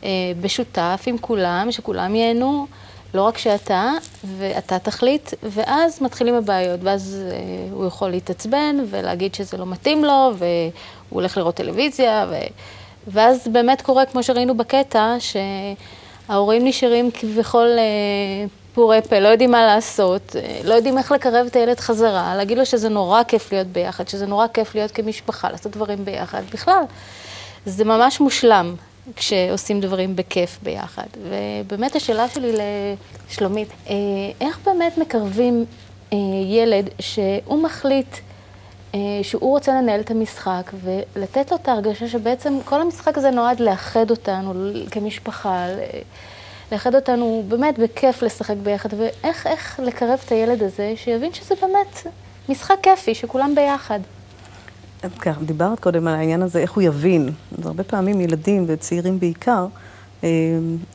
אה, 0.04 0.10
בשותף 0.42 1.04
עם 1.06 1.18
כולם, 1.18 1.68
שכולם 1.72 2.16
ייהנו, 2.16 2.68
לא 3.14 3.22
רק 3.22 3.38
שאתה, 3.38 3.92
ואתה 4.38 4.80
תחליט, 4.80 5.34
ואז 5.44 6.02
מתחילים 6.02 6.36
הבעיות, 6.36 6.80
ואז 6.84 7.18
אה, 7.32 7.38
הוא 7.72 7.86
יכול 7.86 8.10
להתעצבן 8.10 8.76
ולהגיד 8.90 9.36
שזה 9.36 9.58
לא 9.58 9.66
מתאים 9.66 10.06
לו, 10.06 10.32
והוא 10.38 10.72
הולך 11.10 11.38
לראות 11.38 11.56
טלוויזיה, 11.56 12.26
ו... 12.30 12.36
ואז 13.08 13.48
באמת 13.48 13.82
קורה, 13.82 14.06
כמו 14.06 14.24
שראינו 14.24 14.58
בקטע, 14.58 15.16
שההורים 15.20 16.66
נשארים 16.66 17.12
כביכול 17.12 17.68
אה, 17.78 18.46
פורי 18.74 19.02
פה, 19.02 19.20
לא 19.20 19.28
יודעים 19.28 19.52
מה 19.52 19.66
לעשות, 19.66 20.36
אה, 20.36 20.60
לא 20.64 20.74
יודעים 20.74 20.98
איך 20.98 21.12
לקרב 21.12 21.46
את 21.46 21.56
הילד 21.56 21.80
חזרה, 21.80 22.36
להגיד 22.36 22.58
לו 22.58 22.66
שזה 22.66 22.90
נורא 22.90 23.24
כיף 23.24 23.52
להיות 23.52 23.68
ביחד, 23.68 24.08
שזה 24.08 24.26
נורא 24.26 24.48
כיף 24.54 24.76
להיות 24.76 24.92
כמשפחה, 24.92 25.52
לעשות 25.52 25.72
דברים 25.72 26.06
ביחד. 26.06 26.42
בכלל, 26.54 26.84
זה 27.66 27.86
ממש 27.86 28.20
מושלם 28.20 28.76
כשעושים 29.16 29.82
דברים 29.82 30.16
בכיף 30.16 30.60
ביחד. 30.64 31.08
ובאמת 31.22 31.96
השאלה 31.96 32.30
שלי 32.30 32.52
לשלומית, 33.30 33.68
אה, 33.90 33.96
איך 34.42 34.60
באמת 34.66 34.98
מקרבים 34.98 35.66
ילד 36.46 36.90
שהוא 37.00 37.64
מחליט 37.64 38.18
אה, 38.96 39.00
שהוא 39.24 39.50
רוצה 39.50 39.82
לנהל 39.82 40.00
את 40.00 40.12
המשחק 40.12 40.72
ולתת 40.84 41.52
לו 41.52 41.58
את 41.58 41.68
ההרגשה 41.68 42.08
שבעצם 42.08 42.58
כל 42.66 42.82
המשחק 42.82 43.18
הזה 43.18 43.32
נועד 43.32 43.60
לאחד 43.60 44.12
אותנו 44.12 44.54
כמשפחה, 44.92 45.68
לאחד 46.72 46.96
אותנו 46.96 47.44
באמת 47.48 47.80
בכיף 47.80 48.22
לשחק 48.22 48.56
ביחד, 48.64 48.90
ואיך 48.98 49.48
איך 49.48 49.80
לקרב 49.84 50.20
את 50.26 50.32
הילד 50.32 50.64
הזה, 50.64 50.94
שיבין 50.96 51.34
שזה 51.34 51.56
באמת 51.62 52.08
משחק 52.50 52.76
כיפי, 52.84 53.16
שכולם 53.16 53.56
ביחד. 53.56 54.00
כך, 55.20 55.38
דיברת 55.42 55.80
קודם 55.80 56.08
על 56.08 56.16
העניין 56.16 56.42
הזה, 56.42 56.60
איך 56.60 56.72
הוא 56.72 56.84
יבין. 56.84 57.30
אז 57.60 57.66
הרבה 57.66 57.84
פעמים 57.84 58.22
ילדים 58.22 58.66
וצעירים 58.68 59.20
בעיקר, 59.20 59.68
אה, 60.24 60.30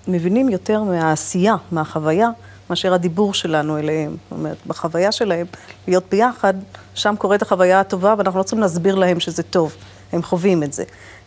מבינים 0.08 0.48
יותר 0.48 0.82
מהעשייה, 0.82 1.56
מהחוויה, 1.72 2.30
מאשר 2.70 2.94
הדיבור 2.94 3.34
שלנו 3.34 3.78
אליהם. 3.78 4.10
זאת 4.10 4.38
אומרת, 4.38 4.56
בחוויה 4.66 5.12
שלהם, 5.12 5.46
להיות 5.88 6.04
ביחד, 6.10 6.54
שם 6.94 7.14
קורית 7.18 7.42
החוויה 7.42 7.80
הטובה, 7.80 8.14
ואנחנו 8.18 8.38
לא 8.38 8.42
צריכים 8.42 8.60
להסביר 8.60 8.94
להם 8.94 9.20
שזה 9.20 9.42
טוב, 9.42 9.76
הם 10.12 10.22
חווים 10.22 10.62
את 10.62 10.72
זה. 10.72 10.84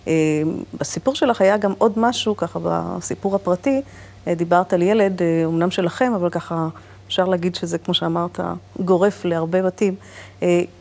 אה, 0.08 0.14
בסיפור 0.80 1.16
שלך 1.16 1.42
היה 1.42 1.58
גם 1.58 1.74
עוד 1.78 1.94
משהו, 1.98 2.38
ככה 2.38 2.60
בסיפור 2.64 3.36
הפרטי, 3.36 3.82
אה, 4.28 4.36
דיברת 4.36 4.74
על 4.74 4.82
ילד, 4.82 5.22
אומנם 5.46 5.72
שלכם, 5.72 6.14
אבל 6.16 6.30
ככה 6.30 6.68
אפשר 7.12 7.26
להגיד 7.26 7.56
שזה, 7.56 7.78
כמו 7.78 7.94
שאמרת, 7.94 8.40
גורף 8.80 9.26
להרבה 9.26 9.62
בתים. 9.62 9.96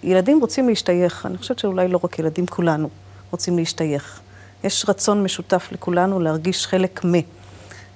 ילדים 0.03 0.41
רוצים 0.41 0.69
להשתייך, 0.69 1.27
אני 1.27 1.39
חושבת 1.39 1.59
שאולי 1.59 1.89
לא 1.89 2.01
רק 2.05 2.19
ילדים, 2.19 2.47
כולנו 2.47 2.89
רוצים 3.31 3.59
להשתייך. 3.59 4.21
יש 4.65 4.85
רצון 4.89 5.23
משותף 5.23 5.69
לכולנו 5.73 6.21
להרגיש 6.21 6.67
חלק 6.67 7.05
מ. 7.05 7.13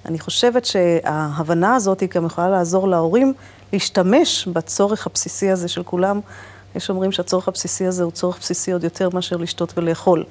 אני 0.05 0.19
חושבת 0.19 0.65
שההבנה 0.65 1.75
הזאת 1.75 1.99
היא 1.99 2.09
גם 2.09 2.25
יכולה 2.25 2.49
לעזור 2.49 2.87
להורים 2.87 3.33
להשתמש 3.73 4.47
בצורך 4.47 5.07
הבסיסי 5.07 5.49
הזה 5.49 5.67
של 5.67 5.83
כולם. 5.83 6.19
יש 6.75 6.89
אומרים 6.89 7.11
שהצורך 7.11 7.47
הבסיסי 7.47 7.85
הזה 7.85 8.03
הוא 8.03 8.11
צורך 8.11 8.39
בסיסי 8.39 8.71
עוד 8.71 8.83
יותר 8.83 9.09
מאשר 9.13 9.37
לשתות 9.37 9.77
ולאכול. 9.77 10.23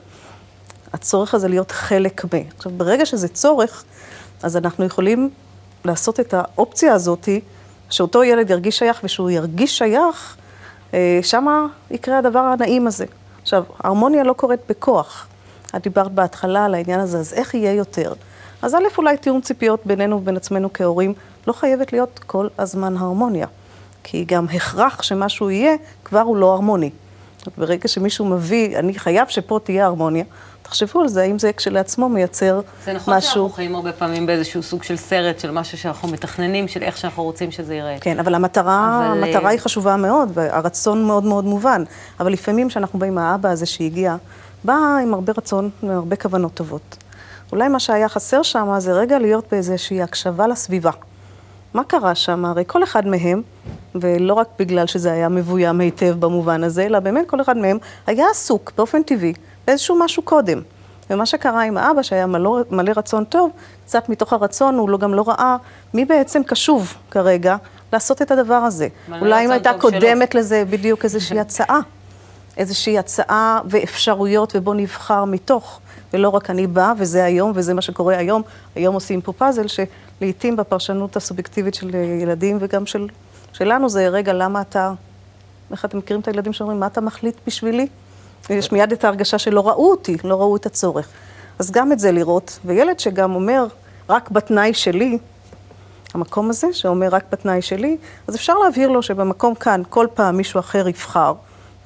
הצורך 0.93 1.35
הזה 1.35 1.49
להיות 1.49 1.71
חלק 1.71 2.25
מ. 2.25 2.39
עכשיו, 2.57 2.73
ברגע 2.77 3.07
שזה 3.07 3.29
צורך, 3.29 3.85
אז 4.43 4.57
אנחנו 4.57 4.85
יכולים 4.85 5.31
לעשות 5.85 6.21
את 6.21 6.35
האופציה 6.35 6.93
הזאת, 6.93 7.29
שאותו 7.91 8.25
ילד 8.25 8.51
ירגיש 8.51 8.79
שייך, 8.79 9.01
ושהוא 9.05 9.31
ירגיש 9.31 9.79
שייך, 9.79 10.37
אה, 10.95 11.19
שמה 11.23 11.67
יקרה 11.91 12.19
הדבר 12.19 12.39
הנעים 12.39 12.87
הזה. 12.87 13.05
עכשיו, 13.43 13.65
ההרמוניה 13.79 14.25
לא 14.25 14.33
קורית 14.33 14.61
בכוח. 14.69 15.27
את 15.77 15.83
דיברת 15.83 16.13
בהתחלה 16.13 16.65
על 16.65 16.75
העניין 16.75 17.01
הזה, 17.01 17.19
אז 17.19 17.33
איך 17.33 17.55
יהיה 17.55 17.73
יותר? 17.73 18.13
אז 18.63 18.75
א', 18.75 18.85
אולי 18.99 19.17
תיאום 19.17 19.41
ציפיות 19.41 19.87
בינינו 19.87 20.17
ובין 20.17 20.37
עצמנו 20.37 20.73
כהורים 20.73 21.15
לא 21.47 21.53
חייבת 21.53 21.93
להיות 21.93 22.21
כל 22.27 22.49
הזמן 22.59 22.97
הרמוניה. 22.97 23.47
כי 24.03 24.25
גם 24.25 24.47
הכרח 24.55 25.03
שמשהו 25.03 25.51
יהיה, 25.51 25.77
כבר 26.05 26.21
הוא 26.21 26.37
לא 26.37 26.53
הרמוני. 26.53 26.91
ברגע 27.59 27.89
שמישהו 27.89 28.25
מביא, 28.25 28.79
אני 28.79 28.95
חייב 28.95 29.29
שפה 29.29 29.59
תהיה 29.65 29.87
הרמוניה, 29.87 30.25
תחשבו 30.63 31.01
על 31.01 31.09
זה, 31.09 31.23
האם 31.23 31.39
זה 31.39 31.53
כשלעצמו 31.53 32.09
מייצר 32.09 32.59
משהו... 32.59 32.85
זה 32.85 32.93
נכון 32.93 33.15
משהו... 33.15 33.31
שאנחנו 33.31 33.49
חיים 33.49 33.75
הרבה 33.75 33.93
פעמים 33.93 34.27
באיזשהו 34.27 34.63
סוג 34.63 34.83
של 34.83 34.97
סרט, 34.97 35.41
של 35.41 35.51
משהו 35.51 35.79
שאנחנו 35.79 36.09
מתכננים, 36.09 36.69
של 36.69 36.83
איך 36.83 36.97
שאנחנו 36.97 37.23
רוצים 37.23 37.51
שזה 37.51 37.75
ייראה. 37.75 37.97
כן, 38.01 38.19
אבל 38.19 38.35
המטרה, 38.35 39.09
אבל... 39.13 39.25
המטרה 39.25 39.51
היא 39.51 39.61
חשובה 39.61 39.97
מאוד, 39.97 40.31
והרצון 40.35 41.05
מאוד 41.05 41.25
מאוד 41.25 41.45
מובן. 41.45 41.85
אבל 42.21 42.33
לפעמים 42.33 42.69
כשאנחנו 42.69 42.99
באים 42.99 43.15
מהאבא 43.15 43.49
הזה 43.49 43.67
שהגיע, 43.67 44.17
בא 44.65 44.75
עם 45.03 45.15
הרבה 45.15 45.33
רצון 45.37 45.71
והרבה 45.83 46.17
כוונות 46.17 46.55
טובות. 46.55 46.97
אולי 47.53 47.69
מה 47.69 47.81
שהיה 47.81 48.09
חסר 48.09 48.43
שם 48.43 48.75
זה 48.79 48.93
רגע 48.93 49.19
להיות 49.19 49.45
באיזושהי 49.51 50.03
הקשבה 50.03 50.47
לסביבה. 50.47 50.91
מה 51.75 51.85
קרה 51.85 52.15
שם? 52.15 52.45
הרי 52.45 52.65
כל 52.67 52.83
אחד 52.83 53.07
מהם, 53.07 53.43
ולא 53.95 54.35
רק 54.35 54.49
בגלל 54.59 54.87
שזה 54.87 55.13
היה 55.13 55.29
מבוים 55.29 55.81
היטב 55.81 56.17
במובן 56.19 56.65
הזה, 56.65 56.87
אלא 56.87 56.99
באמת 56.99 57.29
כל 57.29 57.41
אחד 57.41 57.57
מהם 57.57 57.79
היה 58.07 58.27
עסוק 58.31 58.73
באופן 58.77 59.03
טבעי 59.03 59.33
באיזשהו 59.67 59.99
משהו 59.99 60.23
קודם. 60.23 60.61
ומה 61.11 61.27
שקרה 61.27 61.63
עם 61.63 61.77
האבא, 61.77 62.03
שהיה 62.03 62.27
מלא, 62.27 62.63
מלא 62.71 62.93
רצון 62.97 63.25
טוב, 63.25 63.51
קצת 63.85 64.09
מתוך 64.09 64.33
הרצון 64.33 64.75
הוא 64.75 64.91
לא, 64.91 64.99
גם 64.99 65.15
לא 65.15 65.25
ראה 65.27 65.57
מי 65.95 66.05
בעצם 66.05 66.43
קשוב 66.43 66.95
כרגע 67.11 67.57
לעשות 67.93 68.23
את 68.23 68.31
הדבר 68.31 68.55
הזה. 68.55 68.89
אולי 69.21 69.45
אם 69.45 69.51
הייתה 69.51 69.73
קודמת 69.81 70.33
שלו. 70.33 70.41
לזה 70.41 70.65
בדיוק 70.71 71.05
איזושהי 71.05 71.41
הצעה. 71.41 71.81
איזושהי 72.57 72.99
הצעה 72.99 73.61
ואפשרויות, 73.65 74.53
ובוא 74.57 74.75
נבחר 74.75 75.25
מתוך. 75.25 75.81
ולא 76.13 76.29
רק 76.29 76.51
אני 76.51 76.67
באה, 76.67 76.93
וזה 76.99 77.25
היום, 77.25 77.53
וזה 77.55 77.75
מה 77.75 77.83
שקורה 77.83 78.17
היום. 78.17 78.43
היום 78.75 78.95
עושים 78.95 79.21
פה 79.21 79.33
פאזל, 79.33 79.67
שלעיתים 80.25 80.57
בפרשנות 80.57 81.17
הסובייקטיבית 81.17 81.75
של 81.75 81.95
ילדים 81.95 82.59
וגם 82.61 82.87
של, 82.87 83.09
שלנו 83.53 83.89
זה, 83.89 84.09
רגע, 84.09 84.33
למה 84.33 84.61
אתה... 84.61 84.93
איך 85.71 85.85
אתם 85.85 85.99
מכירים 85.99 86.21
את 86.21 86.29
הילדים 86.29 86.53
שאומרים, 86.53 86.81
מה 86.81 86.87
אתה 86.87 87.01
מחליט 87.01 87.37
בשבילי? 87.47 87.87
יש 88.51 88.73
מיד 88.73 88.93
את 88.93 89.05
ההרגשה 89.05 89.39
שלא 89.39 89.69
ראו 89.69 89.91
אותי, 89.91 90.17
לא 90.25 90.41
ראו 90.41 90.57
את 90.57 90.67
הצורך. 90.67 91.09
אז 91.59 91.71
גם 91.71 91.93
את 91.93 91.99
זה 91.99 92.13
לראות, 92.13 92.59
וילד 92.65 93.01
שגם 93.01 93.35
אומר, 93.35 93.67
רק 94.09 94.31
בתנאי 94.31 94.75
שלי, 94.75 95.19
המקום 96.15 96.51
הזה 96.51 96.73
שאומר 96.73 97.09
רק 97.09 97.25
בתנאי 97.33 97.63
שלי, 97.63 97.97
אז 98.29 98.37
אפשר 98.37 98.55
להבהיר 98.59 98.89
לו 98.89 99.03
שבמקום 99.03 99.55
כאן 99.55 99.83
כל 99.89 100.07
פעם 100.15 100.37
מישהו 100.37 100.61
אחר 100.61 100.89
יבחר, 100.89 101.35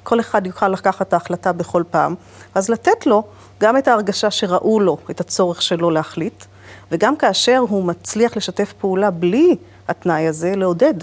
כל 0.03 0.21
אחד 0.21 0.47
יוכל 0.47 0.69
לקחת 0.69 1.09
את 1.09 1.13
ההחלטה 1.13 1.53
בכל 1.53 1.83
פעם, 1.91 2.15
אז 2.55 2.69
לתת 2.69 3.07
לו 3.07 3.23
גם 3.61 3.77
את 3.77 3.89
ההרגשה 3.89 4.31
שראו 4.31 4.81
לו 4.81 4.97
את 5.11 5.21
הצורך 5.21 5.63
שלו 5.63 5.91
להחליט, 5.91 6.45
וגם 6.93 7.17
כאשר 7.17 7.59
הוא 7.69 7.85
מצליח 7.85 8.37
לשתף 8.37 8.73
פעולה 8.73 9.11
בלי 9.11 9.57
התנאי 9.89 10.29
הזה, 10.29 10.57
לעודד. 10.57 10.95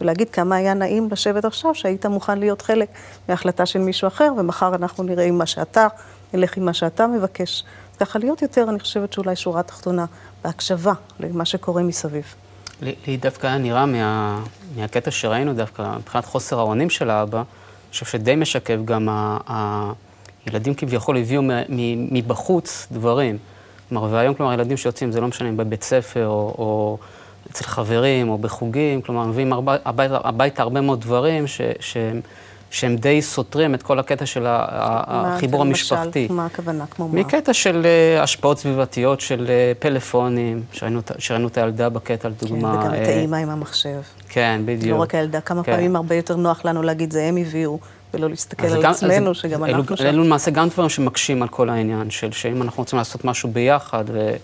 ולהגיד 0.00 0.30
כמה 0.30 0.56
היה 0.56 0.74
נעים 0.74 1.08
לשבת 1.10 1.44
עכשיו, 1.44 1.74
שהיית 1.74 2.06
מוכן 2.06 2.38
להיות 2.38 2.62
חלק 2.62 2.88
מהחלטה 3.28 3.66
של 3.66 3.78
מישהו 3.78 4.08
אחר, 4.08 4.32
ומחר 4.38 4.74
אנחנו 4.74 5.04
נראה 5.04 5.24
עם 5.24 5.38
מה 5.38 5.46
שאתה, 5.46 5.86
נלך 6.34 6.56
עם 6.56 6.64
מה 6.64 6.74
שאתה 6.74 7.06
מבקש. 7.06 7.64
ככה 8.00 8.18
להיות 8.18 8.42
יותר, 8.42 8.66
אני 8.68 8.80
חושבת 8.80 9.12
שאולי 9.12 9.36
שורה 9.36 9.62
תחתונה, 9.62 10.04
בהקשבה 10.44 10.92
למה 11.20 11.44
שקורה 11.44 11.82
מסביב. 11.82 12.24
לי 12.82 13.16
דווקא 13.16 13.46
היה 13.46 13.58
נראה 13.58 13.86
מה, 13.86 14.40
מהקטע 14.76 15.10
שראינו 15.10 15.54
דווקא, 15.54 15.96
מבחינת 15.98 16.24
חוסר 16.24 16.58
האונים 16.58 16.90
של 16.90 17.10
האבא, 17.10 17.38
אני 17.38 17.44
חושב 17.90 18.06
שדי 18.06 18.36
משקף 18.36 18.76
גם 18.84 19.08
ה... 19.08 19.38
ה 19.48 19.92
ילדים 20.46 20.74
כביכול 20.74 21.16
הביאו 21.16 21.42
מבחוץ 22.10 22.86
דברים. 22.92 23.38
כלומר, 23.90 24.08
והיום, 24.12 24.34
כלומר, 24.34 24.52
ילדים 24.52 24.76
שיוצאים, 24.76 25.12
זה 25.12 25.20
לא 25.20 25.28
משנה 25.28 25.48
אם 25.48 25.56
בבית 25.56 25.82
ספר 25.82 26.26
או, 26.26 26.54
או 26.58 26.98
אצל 27.50 27.64
חברים 27.64 28.28
או 28.28 28.38
בחוגים, 28.38 29.02
כלומר, 29.02 29.24
מביאים 29.24 29.52
הביתה, 29.84 30.18
הביתה 30.24 30.62
הרבה 30.62 30.80
מאוד 30.80 31.00
דברים 31.00 31.46
ש, 31.46 31.60
שהם, 31.80 32.20
שהם 32.70 32.96
די 32.96 33.22
סותרים 33.22 33.74
את 33.74 33.82
כל 33.82 33.98
הקטע 33.98 34.26
של 34.26 34.46
החיבור 34.48 35.60
המשפחתי. 35.60 36.28
מה 36.30 36.46
הכוונה? 36.46 36.84
כמו 36.90 37.08
מה? 37.08 37.20
מקטע 37.20 37.54
של 37.54 37.86
אה, 37.86 38.22
השפעות 38.22 38.58
סביבתיות, 38.58 39.20
של 39.20 39.46
אה, 39.48 39.72
פלאפונים, 39.78 40.62
שראינו, 40.72 41.00
שראינו 41.18 41.48
את 41.48 41.58
הילדה 41.58 41.88
בקטע, 41.88 42.28
לדוגמה. 42.28 42.72
כן, 42.72 42.78
וגם 42.78 42.94
את 42.94 42.98
אה, 42.98 43.16
האימא 43.16 43.36
עם 43.36 43.50
המחשב. 43.50 44.00
כן, 44.28 44.62
בדיוק. 44.64 44.96
לא 44.96 45.02
רק 45.02 45.14
הילדה, 45.14 45.40
כמה 45.40 45.62
כן. 45.62 45.72
פעמים 45.72 45.96
הרבה 45.96 46.14
יותר 46.14 46.36
נוח 46.36 46.64
לנו 46.64 46.82
להגיד, 46.82 47.12
זה 47.12 47.22
הם 47.24 47.36
הביאו. 47.36 47.78
ולא 48.14 48.30
להסתכל 48.30 48.66
על 48.66 48.82
גם, 48.82 48.90
עצמנו, 48.90 49.34
שגם 49.34 49.64
אלו, 49.64 49.76
אנחנו 49.76 49.96
שם. 49.96 50.06
אלו 50.06 50.24
למעשה 50.24 50.50
גם 50.50 50.68
דברים 50.68 50.88
שמקשים 50.88 51.42
על 51.42 51.48
כל 51.48 51.68
העניין, 51.68 52.10
של 52.10 52.32
שאם 52.32 52.62
אנחנו 52.62 52.82
רוצים 52.82 52.98
לעשות 52.98 53.24
משהו 53.24 53.48
ביחד, 53.48 54.04
ו... 54.08 54.36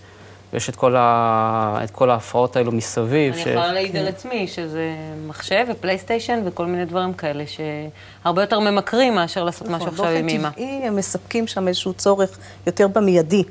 ויש 0.53 0.69
את 0.69 0.75
כל, 0.75 0.95
ה... 0.95 1.79
את 1.83 1.91
כל 1.91 2.09
ההפרעות 2.09 2.55
האלו 2.55 2.71
מסביב. 2.71 3.33
אני 3.33 3.43
ש... 3.43 3.47
יכולה 3.47 3.73
להעיד 3.73 3.95
על 3.95 4.07
עצמי 4.07 4.47
שזה 4.47 4.95
מחשב 5.27 5.65
ופלייסטיישן 5.71 6.41
וכל 6.45 6.65
מיני 6.65 6.85
דברים 6.85 7.13
כאלה, 7.13 7.43
שהרבה 7.47 8.41
יותר 8.43 8.59
ממכרים 8.59 9.15
מאשר 9.15 9.43
לעשות 9.43 9.67
משהו 9.67 9.87
עכשיו 9.87 10.07
עם 10.07 10.27
אימא. 10.27 10.43
באופן 10.43 10.55
טבעי 10.55 10.87
הם 10.87 10.95
מספקים 10.95 11.47
שם 11.47 11.67
איזשהו 11.67 11.93
צורך 11.93 12.37
יותר 12.67 12.87
במיידי. 12.87 13.43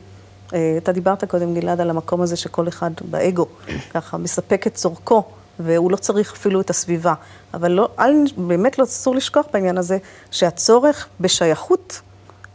אה, 0.55 0.75
אתה 0.77 0.93
דיברת 0.93 1.25
קודם, 1.25 1.55
גלעד, 1.55 1.81
על 1.81 1.91
המקום 1.91 2.23
הזה 2.23 2.37
שכל 2.37 2.69
אחד 2.69 2.91
באגו, 3.11 3.47
ככה, 3.91 4.17
מספק 4.17 4.67
את 4.67 4.75
צורכו 4.75 5.25
והוא 5.61 5.91
לא 5.91 5.97
צריך 5.97 6.33
אפילו 6.33 6.61
את 6.61 6.71
הסביבה. 6.71 7.15
אבל 7.55 7.73
לא, 7.73 7.89
אל, 7.99 8.25
באמת 8.37 8.79
לא 8.79 8.85
אסור 8.85 9.15
לשכוח 9.15 9.47
בעניין 9.53 9.79
הזה, 9.79 9.99
שהצורך 10.31 11.09
בשייכות 11.21 12.01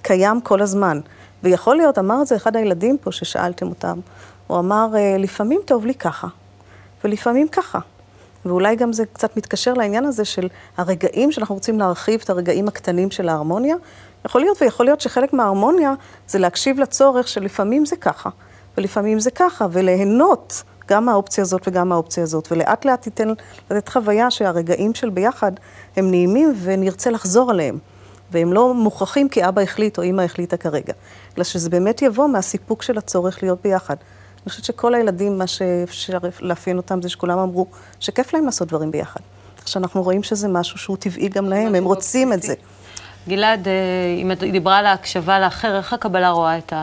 קיים 0.02 0.42
כל 0.42 0.62
הזמן. 0.62 1.00
ויכול 1.44 1.76
להיות, 1.76 1.98
אמר 1.98 2.22
את 2.22 2.28
זה 2.28 2.36
אחד 2.36 2.56
הילדים 2.56 2.98
פה 2.98 3.12
ששאלתם 3.12 3.68
אותם, 3.68 4.00
הוא 4.48 4.60
אמר, 4.60 4.88
אה, 4.96 5.16
לפעמים 5.18 5.62
טוב 5.66 5.86
לי 5.86 5.94
ככה, 5.94 6.28
ולפעמים 7.04 7.48
ככה. 7.48 7.80
ואולי 8.46 8.76
גם 8.76 8.94
זה 8.94 9.06
קצת 9.06 9.38
מתקשר 9.38 9.74
לעניין 9.74 10.06
הזה 10.06 10.26
של 10.26 10.48
הרגעים 10.78 11.32
שאנחנו 11.32 11.56
רוצים 11.56 11.80
להרחיב 11.80 12.22
את 12.24 12.30
הרגעים 12.30 12.68
הקטנים 12.68 13.12
של 13.12 13.30
ההרמוניה. 13.30 13.76
יכול 14.26 14.42
להיות 14.42 14.62
ויכול 14.62 14.86
להיות 14.86 15.02
שחלק 15.02 15.34
מההרמוניה 15.34 15.94
זה 16.28 16.40
להקשיב 16.40 16.80
לצורך 16.80 17.28
שלפעמים 17.28 17.86
זה 17.86 17.96
ככה, 17.96 18.30
ולפעמים 18.78 19.20
זה 19.20 19.32
ככה, 19.32 19.68
וליהנות 19.72 20.64
גם 20.88 21.06
מהאופציה 21.06 21.42
הזאת 21.42 21.68
וגם 21.68 21.90
מהאופציה 21.90 22.24
הזאת, 22.24 22.52
ולאט 22.52 22.86
לאט 22.86 23.02
תיתן 23.02 23.28
לתת 23.72 23.90
חוויה 23.90 24.32
שהרגעים 24.32 24.94
של 24.94 25.10
ביחד 25.10 25.52
הם 25.98 26.12
נעימים 26.12 26.54
ונרצה 26.64 27.12
לחזור 27.12 27.52
עליהם. 27.52 27.78
והם 28.32 28.54
לא 28.54 28.74
מוכרחים 28.74 29.30
כי 29.30 29.48
אבא 29.48 29.62
החליט 29.62 29.98
או 29.98 30.04
אמא 30.04 30.22
החליטה 30.22 30.58
כרגע, 30.58 30.94
אלא 31.38 31.44
שזה 31.44 31.70
באמת 31.70 32.02
יבוא 32.02 32.28
מהסיפוק 32.28 32.84
של 32.84 32.98
הצורך 32.98 33.44
להיות 33.44 33.60
ביחד. 33.64 33.96
אני 34.44 34.50
חושבת 34.50 34.66
שכל 34.66 34.94
הילדים, 34.94 35.38
מה 35.38 35.48
שאפשר 35.48 36.18
לאפיין 36.40 36.78
אותם 36.78 37.02
זה 37.02 37.10
שכולם 37.10 37.40
אמרו 37.40 37.68
שכיף 38.00 38.34
להם 38.34 38.46
לעשות 38.46 38.68
דברים 38.68 38.92
ביחד. 38.92 39.20
עכשיו 39.62 39.82
אנחנו 39.82 40.04
רואים 40.04 40.24
שזה 40.24 40.48
משהו 40.48 40.78
שהוא 40.78 40.98
טבעי 40.98 41.30
גם 41.30 41.46
להם, 41.46 41.76
הם 41.76 41.84
רוצים 41.84 42.34
את 42.34 42.44
זה. 42.44 42.54
גלעד, 43.28 43.68
אה, 43.68 43.74
אם 44.22 44.32
את 44.32 44.40
דיברה 44.40 44.78
על 44.78 44.86
ההקשבה 44.86 45.40
לאחר, 45.40 45.78
איך 45.78 45.94
הקבלה 45.94 46.30
רואה 46.30 46.58
את 46.58 46.74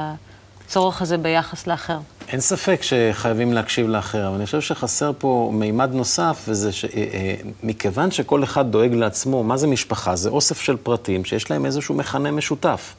הצורך 0.68 1.02
הזה 1.02 1.18
ביחס 1.18 1.66
לאחר? 1.66 1.98
אין 2.28 2.40
ספק 2.40 2.80
שחייבים 2.82 3.52
להקשיב 3.52 3.88
לאחר, 3.88 4.28
אבל 4.28 4.36
אני 4.36 4.46
חושב 4.46 4.60
שחסר 4.60 5.12
פה 5.18 5.50
מימד 5.54 5.94
נוסף, 5.94 6.44
וזה 6.48 6.70
שמכיוון 6.72 8.06
אה, 8.06 8.10
שכל 8.10 8.44
אחד 8.44 8.70
דואג 8.70 8.94
לעצמו, 8.94 9.44
מה 9.44 9.56
זה 9.56 9.66
משפחה? 9.66 10.16
זה 10.16 10.28
אוסף 10.28 10.60
של 10.60 10.76
פרטים 10.76 11.24
שיש 11.24 11.50
להם 11.50 11.66
איזשהו 11.66 11.94
מכנה 11.94 12.30
משותף. 12.30 12.94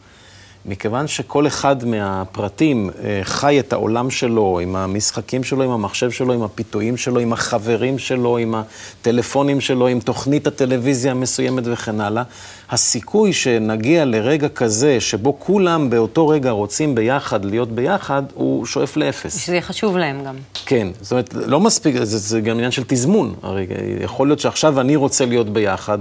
מכיוון 0.65 1.07
שכל 1.07 1.47
אחד 1.47 1.85
מהפרטים 1.85 2.89
אה, 3.03 3.19
חי 3.23 3.59
את 3.59 3.73
העולם 3.73 4.09
שלו, 4.09 4.59
עם 4.59 4.75
המשחקים 4.75 5.43
שלו, 5.43 5.63
עם 5.63 5.71
המחשב 5.71 6.11
שלו, 6.11 6.33
עם 6.33 6.43
הפיתויים 6.43 6.97
שלו, 6.97 7.19
עם 7.19 7.33
החברים 7.33 7.99
שלו, 7.99 8.37
עם 8.37 8.55
הטלפונים 8.55 9.61
שלו, 9.61 9.87
עם 9.87 9.99
תוכנית 9.99 10.47
הטלוויזיה 10.47 11.11
המסוימת 11.11 11.63
וכן 11.65 12.01
הלאה, 12.01 12.23
הסיכוי 12.71 13.33
שנגיע 13.33 14.05
לרגע 14.05 14.49
כזה, 14.49 15.01
שבו 15.01 15.39
כולם 15.39 15.89
באותו 15.89 16.27
רגע 16.27 16.51
רוצים 16.51 16.95
ביחד 16.95 17.45
להיות 17.45 17.71
ביחד, 17.71 18.23
הוא 18.33 18.65
שואף 18.65 18.97
לאפס. 18.97 19.45
שזה 19.45 19.53
יהיה 19.53 19.61
חשוב 19.61 19.97
להם 19.97 20.23
גם. 20.25 20.35
כן, 20.65 20.87
זאת 21.01 21.11
אומרת, 21.11 21.33
לא 21.33 21.59
מספיק, 21.59 21.95
זה, 22.03 22.17
זה 22.17 22.41
גם 22.41 22.55
עניין 22.55 22.71
של 22.71 22.83
תזמון. 22.87 23.35
הרי 23.41 23.67
יכול 24.01 24.27
להיות 24.27 24.39
שעכשיו 24.39 24.81
אני 24.81 24.95
רוצה 24.95 25.25
להיות 25.25 25.49
ביחד, 25.49 25.97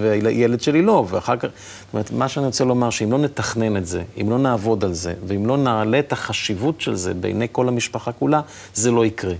וילד 0.00 0.60
שלי 0.60 0.82
לא, 0.82 1.06
ואחר 1.10 1.36
כך... 1.36 1.48
זאת 1.48 1.92
אומרת, 1.92 2.10
מה 2.10 2.28
שאני 2.28 2.46
רוצה 2.46 2.64
לומר, 2.64 2.90
שאם 2.90 3.12
לא 3.12 3.18
נתכנן 3.18 3.76
את 3.76 3.86
זה, 3.86 4.02
אם 4.20 4.30
לא 4.30 4.38
נעבוד 4.38 4.84
על 4.84 4.92
זה, 4.92 5.14
ואם 5.26 5.46
לא 5.46 5.56
נעלה 5.56 5.98
את 5.98 6.12
החשיבות 6.12 6.80
של 6.80 6.94
זה 6.94 7.14
בעיני 7.14 7.46
כל 7.52 7.68
המשפחה 7.68 8.12
כולה, 8.12 8.40
זה 8.74 8.90
לא 8.90 9.06
יקרה. 9.06 9.34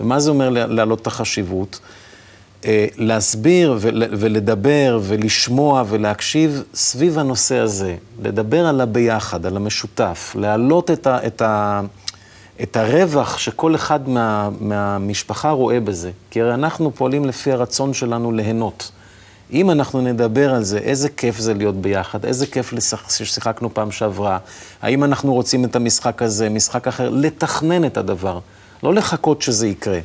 ומה 0.00 0.20
זה 0.20 0.30
אומר 0.30 0.48
להעלות 0.50 1.02
את 1.02 1.06
החשיבות? 1.06 1.80
אה, 2.64 2.86
להסביר 2.96 3.78
ולדבר 3.92 5.00
ולשמוע 5.02 5.84
ולהקשיב 5.88 6.62
סביב 6.74 7.18
הנושא 7.18 7.58
הזה, 7.58 7.96
לדבר 8.22 8.66
על 8.66 8.80
הביחד, 8.80 9.46
על 9.46 9.56
המשותף, 9.56 10.34
להעלות 10.38 10.90
את, 10.90 11.06
ה, 11.06 11.26
את, 11.26 11.42
ה, 11.42 11.80
את 12.62 12.76
הרווח 12.76 13.38
שכל 13.38 13.74
אחד 13.74 14.08
מה, 14.08 14.48
מהמשפחה 14.60 15.50
רואה 15.50 15.80
בזה. 15.80 16.10
כי 16.30 16.40
הרי 16.40 16.54
אנחנו 16.54 16.94
פועלים 16.94 17.24
לפי 17.24 17.52
הרצון 17.52 17.94
שלנו 17.94 18.32
ליהנות. 18.32 18.90
אם 19.52 19.70
אנחנו 19.70 20.00
נדבר 20.00 20.54
על 20.54 20.62
זה, 20.62 20.78
איזה 20.78 21.08
כיף 21.08 21.38
זה 21.38 21.54
להיות 21.54 21.76
ביחד, 21.76 22.24
איזה 22.24 22.46
כיף 22.46 22.74
ששיחקנו 23.08 23.74
פעם 23.74 23.90
שעברה, 23.90 24.38
האם 24.82 25.04
אנחנו 25.04 25.34
רוצים 25.34 25.64
את 25.64 25.76
המשחק 25.76 26.22
הזה, 26.22 26.48
משחק 26.48 26.88
אחר, 26.88 27.10
לתכנן 27.10 27.84
את 27.84 27.96
הדבר, 27.96 28.38
לא 28.82 28.94
לחכות 28.94 29.42
שזה 29.42 29.68
יקרה. 29.68 29.98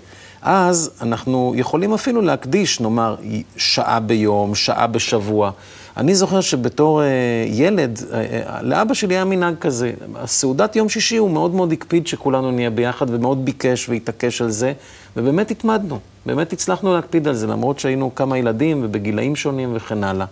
אז 0.43 0.91
אנחנו 1.01 1.53
יכולים 1.55 1.93
אפילו 1.93 2.21
להקדיש, 2.21 2.79
נאמר, 2.79 3.15
שעה 3.57 3.99
ביום, 3.99 4.55
שעה 4.55 4.87
בשבוע. 4.87 5.51
אני 5.97 6.15
זוכר 6.15 6.41
שבתור 6.41 7.01
uh, 7.01 7.03
ילד, 7.51 7.97
uh, 7.97 8.01
uh, 8.01 8.61
לאבא 8.61 8.93
שלי 8.93 9.15
היה 9.15 9.25
מנהג 9.25 9.55
כזה. 9.59 9.91
הסעודת 10.15 10.75
יום 10.75 10.89
שישי 10.89 11.17
הוא 11.17 11.31
מאוד 11.31 11.55
מאוד 11.55 11.71
הקפיד 11.71 12.07
שכולנו 12.07 12.51
נהיה 12.51 12.69
ביחד, 12.69 13.05
ומאוד 13.09 13.45
ביקש 13.45 13.89
והתעקש 13.89 14.41
על 14.41 14.49
זה, 14.51 14.73
ובאמת 15.17 15.51
התמדנו. 15.51 15.99
באמת 16.25 16.53
הצלחנו 16.53 16.93
להקפיד 16.93 17.27
על 17.27 17.35
זה, 17.35 17.47
למרות 17.47 17.79
שהיינו 17.79 18.15
כמה 18.15 18.37
ילדים 18.37 18.81
ובגילאים 18.83 19.35
שונים 19.35 19.71
וכן 19.75 20.03
הלאה. 20.03 20.25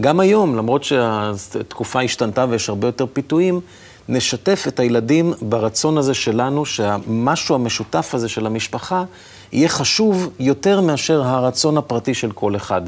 גם 0.00 0.20
היום, 0.20 0.56
למרות 0.56 0.84
שהתקופה 0.84 2.02
השתנתה 2.02 2.46
ויש 2.48 2.68
הרבה 2.68 2.88
יותר 2.88 3.06
פיתויים, 3.12 3.60
נשתף 4.08 4.64
את 4.68 4.80
הילדים 4.80 5.32
ברצון 5.42 5.98
הזה 5.98 6.14
שלנו, 6.14 6.66
שהמשהו 6.66 7.54
המשותף 7.54 8.10
הזה 8.14 8.28
של 8.28 8.46
המשפחה 8.46 9.04
יהיה 9.52 9.68
חשוב 9.68 10.30
יותר 10.38 10.80
מאשר 10.80 11.22
הרצון 11.22 11.78
הפרטי 11.78 12.14
של 12.14 12.32
כל 12.32 12.56
אחד. 12.56 12.82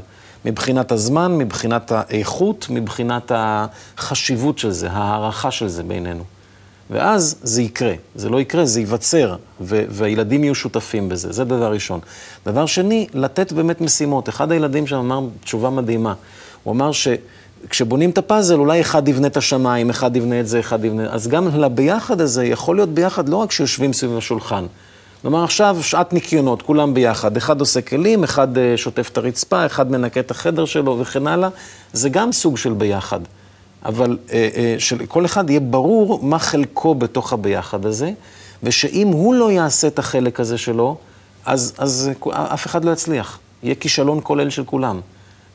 מבחינת 0.44 0.92
הזמן, 0.92 1.38
מבחינת 1.38 1.92
האיכות, 1.92 2.66
מבחינת 2.70 3.32
החשיבות 3.34 4.58
של 4.58 4.70
זה, 4.70 4.90
ההערכה 4.90 5.50
של 5.50 5.68
זה 5.68 5.82
בינינו. 5.82 6.24
ואז 6.90 7.36
זה 7.42 7.62
יקרה. 7.62 7.94
זה 8.14 8.28
לא 8.28 8.40
יקרה, 8.40 8.64
זה 8.64 8.80
ייווצר, 8.80 9.36
והילדים 9.60 10.44
יהיו 10.44 10.54
שותפים 10.54 11.08
בזה. 11.08 11.32
זה 11.32 11.44
דבר 11.44 11.72
ראשון. 11.72 12.00
דבר 12.46 12.66
שני, 12.66 13.06
לתת 13.14 13.52
באמת 13.52 13.80
משימות. 13.80 14.28
אחד 14.28 14.52
הילדים 14.52 14.86
שם 14.86 14.96
אמר 14.96 15.20
תשובה 15.44 15.70
מדהימה. 15.70 16.14
הוא 16.62 16.74
אמר 16.74 16.92
ש... 16.92 17.08
כשבונים 17.68 18.10
את 18.10 18.18
הפאזל, 18.18 18.54
אולי 18.54 18.80
אחד 18.80 19.08
יבנה 19.08 19.26
את 19.26 19.36
השמיים, 19.36 19.90
אחד 19.90 20.16
יבנה 20.16 20.40
את 20.40 20.46
זה, 20.46 20.60
אחד 20.60 20.84
יבנה... 20.84 21.12
אז 21.12 21.28
גם 21.28 21.60
לביחד 21.60 22.20
הזה 22.20 22.44
יכול 22.44 22.76
להיות 22.76 22.88
ביחד 22.88 23.28
לא 23.28 23.36
רק 23.36 23.52
שיושבים 23.52 23.92
סביב 23.92 24.16
השולחן. 24.16 24.66
כלומר, 25.22 25.44
עכשיו 25.44 25.76
שעת 25.82 26.12
ניקיונות, 26.12 26.62
כולם 26.62 26.94
ביחד. 26.94 27.36
אחד 27.36 27.60
עושה 27.60 27.80
כלים, 27.80 28.24
אחד 28.24 28.58
אה, 28.58 28.76
שוטף 28.76 29.08
את 29.12 29.18
הרצפה, 29.18 29.66
אחד 29.66 29.90
מנקה 29.90 30.20
את 30.20 30.30
החדר 30.30 30.64
שלו 30.64 30.98
וכן 30.98 31.26
הלאה. 31.26 31.48
זה 31.92 32.08
גם 32.08 32.32
סוג 32.32 32.56
של 32.56 32.72
ביחד. 32.72 33.20
אבל 33.84 34.18
אה, 34.32 34.48
אה, 34.56 34.74
שלכל 34.78 35.24
אחד 35.24 35.50
יהיה 35.50 35.60
ברור 35.60 36.20
מה 36.22 36.38
חלקו 36.38 36.94
בתוך 36.94 37.32
הביחד 37.32 37.86
הזה, 37.86 38.12
ושאם 38.62 39.08
הוא 39.08 39.34
לא 39.34 39.52
יעשה 39.52 39.86
את 39.86 39.98
החלק 39.98 40.40
הזה 40.40 40.58
שלו, 40.58 40.96
אז, 41.46 41.72
אז 41.78 42.10
אף 42.32 42.66
אחד 42.66 42.84
לא 42.84 42.90
יצליח. 42.90 43.38
יהיה 43.62 43.74
כישלון 43.74 44.20
כולל 44.22 44.50
של 44.50 44.64
כולם. 44.64 45.00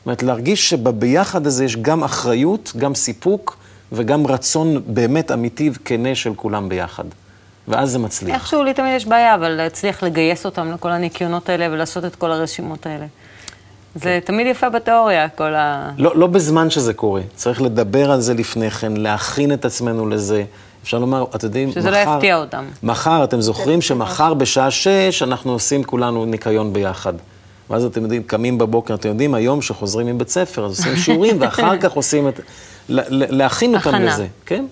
זאת 0.06 0.08
אומרת, 0.08 0.22
להרגיש 0.22 0.70
שבביחד 0.70 1.46
הזה 1.46 1.64
יש 1.64 1.76
גם 1.76 2.04
אחריות, 2.04 2.72
גם 2.78 2.94
סיפוק 2.94 3.56
וגם 3.92 4.26
רצון 4.26 4.82
באמת 4.86 5.30
אמיתי 5.30 5.70
וכנה 5.74 6.14
של 6.14 6.34
כולם 6.34 6.68
ביחד. 6.68 7.04
ואז 7.68 7.90
זה 7.90 7.98
מצליח. 7.98 8.34
איכשהו 8.34 8.62
לי 8.62 8.74
תמיד 8.74 8.96
יש 8.96 9.06
בעיה, 9.06 9.34
אבל 9.34 9.48
להצליח 9.48 10.02
לגייס 10.02 10.46
אותם 10.46 10.72
לכל 10.72 10.90
הניקיונות 10.90 11.48
האלה 11.48 11.66
ולעשות 11.70 12.04
את 12.04 12.16
כל 12.16 12.32
הרשימות 12.32 12.86
האלה. 12.86 13.06
זה 13.94 14.00
כן. 14.02 14.20
תמיד 14.26 14.46
יפה 14.46 14.68
בתיאוריה, 14.68 15.28
כל 15.28 15.54
ה... 15.54 15.90
לא, 15.98 16.16
לא 16.16 16.26
בזמן 16.26 16.70
שזה 16.70 16.94
קורה. 16.94 17.22
צריך 17.34 17.62
לדבר 17.62 18.10
על 18.10 18.20
זה 18.20 18.34
לפני 18.34 18.70
כן, 18.70 18.96
להכין 18.96 19.52
את 19.52 19.64
עצמנו 19.64 20.08
לזה. 20.08 20.44
אפשר 20.82 20.98
לומר, 20.98 21.24
אתם 21.34 21.46
יודעים, 21.46 21.70
שזה 21.70 21.80
לא 21.80 21.90
מחר... 21.90 22.02
שזה 22.02 22.10
לא 22.10 22.16
יפתיע 22.16 22.36
אותם. 22.36 22.64
מחר, 22.82 23.24
אתם 23.24 23.40
זוכרים 23.40 23.82
שמחר 23.82 24.34
בשעה 24.34 24.70
שש 24.70 25.22
אנחנו 25.22 25.52
עושים 25.52 25.84
כולנו 25.84 26.24
ניקיון 26.24 26.72
ביחד. 26.72 27.12
ואז 27.70 27.84
אתם 27.84 28.02
יודעים, 28.02 28.22
קמים 28.22 28.58
בבוקר, 28.58 28.94
אתם 28.94 29.08
יודעים, 29.08 29.34
היום 29.34 29.62
שחוזרים 29.62 30.06
מבית 30.06 30.28
ספר, 30.28 30.66
אז 30.66 30.78
עושים 30.78 30.96
שיעורים, 30.96 31.40
ואחר 31.40 31.78
כך 31.78 31.92
עושים 31.92 32.28
את... 32.28 32.40
להכין 32.88 33.74
אותם 33.74 33.94
לזה, 33.94 34.26
כן? 34.46 34.64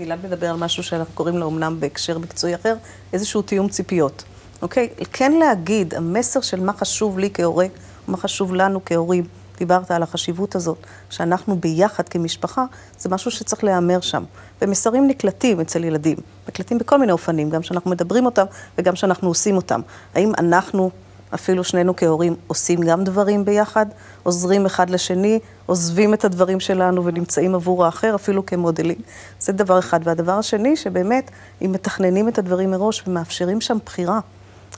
גלעד 0.00 0.18
מדבר 0.24 0.50
על 0.50 0.56
משהו 0.56 0.82
שאנחנו 0.82 1.14
קוראים 1.14 1.38
לו 1.38 1.48
אמנם 1.48 1.76
בהקשר 1.80 2.18
מקצועי 2.18 2.54
אחר, 2.54 2.74
איזשהו 3.12 3.42
תיאום 3.42 3.68
ציפיות. 3.68 4.24
אוקיי? 4.62 4.88
כן 5.12 5.32
להגיד, 5.32 5.94
המסר 5.94 6.40
של 6.40 6.60
מה 6.60 6.72
חשוב 6.72 7.18
לי 7.18 7.30
כהורה, 7.34 7.66
ומה 8.08 8.16
חשוב 8.16 8.54
לנו 8.54 8.80
כהורים, 8.86 9.24
דיברת 9.58 9.90
על 9.90 10.02
החשיבות 10.02 10.54
הזאת, 10.54 10.78
שאנחנו 11.10 11.56
ביחד 11.56 12.08
כמשפחה, 12.08 12.64
זה 12.98 13.08
משהו 13.08 13.30
שצריך 13.30 13.64
להיאמר 13.64 14.00
שם. 14.00 14.24
ומסרים 14.62 15.06
נקלטים 15.06 15.60
אצל 15.60 15.84
ילדים, 15.84 16.16
נקלטים 16.48 16.78
בכל 16.78 16.98
מיני 16.98 17.12
אופנים, 17.12 17.50
גם 17.50 17.62
כשאנחנו 17.62 17.90
מדברים 17.90 18.26
אותם 18.26 18.44
וגם 18.78 18.94
כשאנחנו 18.94 19.28
עושים 19.28 19.56
אותם. 19.56 19.80
האם 20.14 20.32
אנחנו 20.38 20.90
אפילו 21.34 21.64
שנינו 21.64 21.96
כהורים 21.96 22.36
עושים 22.46 22.80
גם 22.80 23.04
דברים 23.04 23.44
ביחד, 23.44 23.86
עוזרים 24.22 24.66
אחד 24.66 24.90
לשני, 24.90 25.38
עוזבים 25.66 26.14
את 26.14 26.24
הדברים 26.24 26.60
שלנו 26.60 27.04
ונמצאים 27.04 27.54
עבור 27.54 27.84
האחר, 27.84 28.14
אפילו 28.14 28.46
כמודלים. 28.46 28.98
זה 29.40 29.52
דבר 29.52 29.78
אחד. 29.78 30.00
והדבר 30.04 30.32
השני, 30.32 30.76
שבאמת, 30.76 31.30
אם 31.64 31.72
מתכננים 31.72 32.28
את 32.28 32.38
הדברים 32.38 32.70
מראש 32.70 33.02
ומאפשרים 33.06 33.60
שם 33.60 33.78
בחירה, 33.86 34.20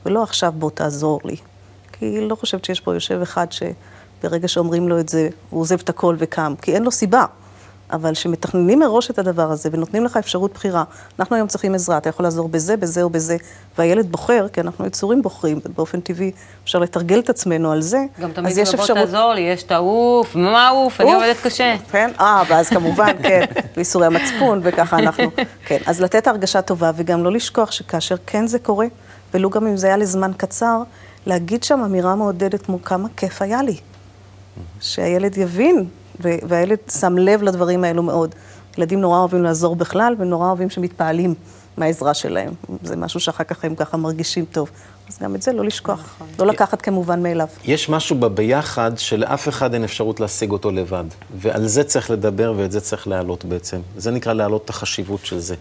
ולא 0.07 0.23
עכשיו 0.23 0.53
בוא 0.53 0.71
תעזור 0.71 1.21
לי. 1.25 1.37
כי 1.93 2.21
לא 2.21 2.35
חושבת 2.35 2.65
שיש 2.65 2.81
פה 2.81 2.95
יושב 2.95 3.21
אחד 3.23 3.47
שברגע 3.53 4.49
שאומרים 4.49 4.89
לו 4.89 5.01
את 5.01 5.09
זה, 5.09 5.29
הוא 5.51 5.61
עוזב 5.61 5.81
את 5.81 5.89
הכל 5.89 6.17
וקם, 6.19 6.55
כי 6.63 6.75
אין 6.75 6.83
לו 6.83 6.91
סיבה. 6.91 7.25
אבל 7.95 8.15
שמתכננים 8.15 8.79
מראש 8.79 9.11
את 9.11 9.19
הדבר 9.19 9.51
הזה 9.51 9.69
ונותנים 9.73 10.05
לך 10.05 10.17
אפשרות 10.17 10.53
בחירה. 10.55 10.85
אנחנו 11.19 11.37
היום 11.37 11.49
צריכים 11.49 11.75
עזרה, 11.75 11.99
אתה 11.99 12.09
יכול 12.09 12.27
לעזור 12.27 12.49
בזה, 12.49 12.77
בזה 12.77 13.03
או 13.03 13.11
בזה, 13.11 13.37
והילד 13.79 14.13
בוחר, 14.13 14.47
כי 14.53 14.61
אנחנו 14.61 14.87
יצורים 14.87 15.23
בוחרים, 15.23 15.61
ובאופן 15.65 16.01
טבעי 16.01 16.31
אפשר 16.65 16.79
לתרגל 16.79 17.19
את 17.19 17.31
עצמנו 17.31 17.73
על 17.73 17.83
זה. 17.83 17.99
גם 18.21 18.33
תמיד 18.33 18.57
יש 18.59 18.75
בוא 18.75 18.81
אפשרות- 18.83 18.99
תעזור 18.99 19.33
לי, 19.35 19.41
יש 19.41 19.63
תעוף, 19.63 20.37
מה 20.37 20.69
עוף, 20.69 21.01
אני 21.01 21.15
עובדת 21.15 21.37
קשה. 21.43 21.75
כן, 21.91 22.11
אה, 22.21 22.43
ואז 22.49 22.69
כמובן, 22.69 23.13
כן, 23.23 23.45
ואיסורי 23.77 24.07
המצפון, 24.07 24.61
וככה 24.63 24.99
אנחנו, 24.99 25.25
כן. 25.67 25.79
אז 25.87 26.01
לתת 26.01 26.27
הרגשה 26.27 26.63
טובה, 26.63 26.91
וגם 26.97 27.25
לא 27.25 27.33
לשכוח 27.33 27.71
שכאשר 27.71 28.15
כן 28.27 28.47
זה 28.47 28.59
קורה, 28.59 28.87
ולו 29.35 29.51
גם 29.51 29.67
אם 29.67 29.77
זה 29.77 29.87
היה 29.87 29.97
לזמן 29.97 30.31
קצר, 30.37 30.83
להגיד 31.27 31.65
שם 31.65 31.81
אמירה 31.85 32.15
מעודדת 32.15 32.63
כמו 32.67 32.83
כמה 32.83 33.09
כיף 33.17 33.43
היה 33.43 33.63
לי. 33.63 33.77
שהילד 34.81 35.39
יבין, 35.39 35.85
והילד 36.21 36.79
שם 37.01 37.19
לב 37.19 37.43
לדברים 37.43 37.85
האלו 37.85 38.03
מאוד. 38.03 38.35
ילדים 38.79 39.01
נורא 39.01 39.19
אוהבים 39.19 39.43
לעזור 39.43 39.77
בכלל, 39.77 40.15
ונורא 40.19 40.47
אוהבים 40.47 40.71
שמתפעלים 40.71 41.35
מהעזרה 41.77 42.15
שלהם. 42.15 42.53
זה 42.83 42.97
משהו 42.97 43.21
שאחר 43.21 43.45
כך 43.45 43.65
הם 43.65 43.75
ככה 43.75 43.97
מרגישים 43.97 44.45
טוב. 44.45 44.71
אז 45.09 45.19
גם 45.23 45.35
את 45.35 45.43
זה 45.43 45.53
לא 45.53 45.65
לשכוח, 45.65 46.17
לא 46.39 46.47
לקחת 46.47 46.83
כמובן 46.83 47.23
מאליו. 47.23 47.47
יש 47.65 47.89
משהו 47.89 48.17
בביחד 48.17 48.93
שלאף 48.97 49.49
אחד 49.49 49.75
אין 49.75 49.85
אפשרות 49.85 50.21
להשיג 50.21 50.51
אותו 50.51 50.71
לבד. 50.71 51.05
ועל 51.37 51.67
זה 51.67 51.85
צריך 51.85 52.11
לדבר 52.11 52.55
ואת 52.57 52.73
זה 52.73 52.81
צריך 52.81 53.09
להעלות 53.09 53.45
בעצם. 53.45 53.81
זה 53.97 54.11
נקרא 54.11 54.33
להעלות 54.33 54.65
את 54.65 54.71
החשיבות 54.71 55.27
של 55.27 55.39
זה. 55.39 55.55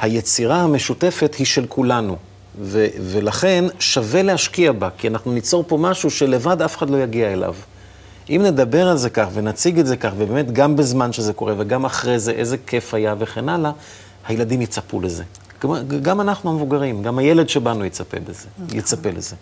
היצירה 0.00 0.56
המשותפת 0.56 1.34
היא 1.34 1.46
של 1.46 1.66
כולנו. 1.66 2.16
ו- 2.60 2.86
ולכן 3.00 3.64
שווה 3.78 4.22
להשקיע 4.22 4.72
בה, 4.72 4.88
כי 4.98 5.08
אנחנו 5.08 5.32
ניצור 5.32 5.64
פה 5.68 5.76
משהו 5.80 6.10
שלבד 6.10 6.62
אף 6.62 6.76
אחד 6.76 6.90
לא 6.90 6.96
יגיע 6.96 7.32
אליו. 7.32 7.54
אם 8.30 8.42
נדבר 8.44 8.88
על 8.88 8.96
זה 8.96 9.10
כך 9.10 9.26
ונציג 9.32 9.78
את 9.78 9.86
זה 9.86 9.96
כך, 9.96 10.10
ובאמת 10.16 10.52
גם 10.52 10.76
בזמן 10.76 11.12
שזה 11.12 11.32
קורה 11.32 11.54
וגם 11.58 11.84
אחרי 11.84 12.18
זה, 12.18 12.32
איזה 12.32 12.56
כיף 12.66 12.94
היה 12.94 13.14
וכן 13.18 13.48
הלאה, 13.48 13.70
הילדים 14.26 14.62
יצפו 14.62 15.00
לזה. 15.00 15.24
גם, 15.62 15.70
גם 16.02 16.20
אנחנו 16.20 16.50
המבוגרים, 16.50 17.02
גם 17.02 17.18
הילד 17.18 17.48
שבנו 17.48 17.84
יצפה 17.84 18.20
בזה, 18.20 18.48
יצפה 18.72 19.10
לזה. 19.10 19.36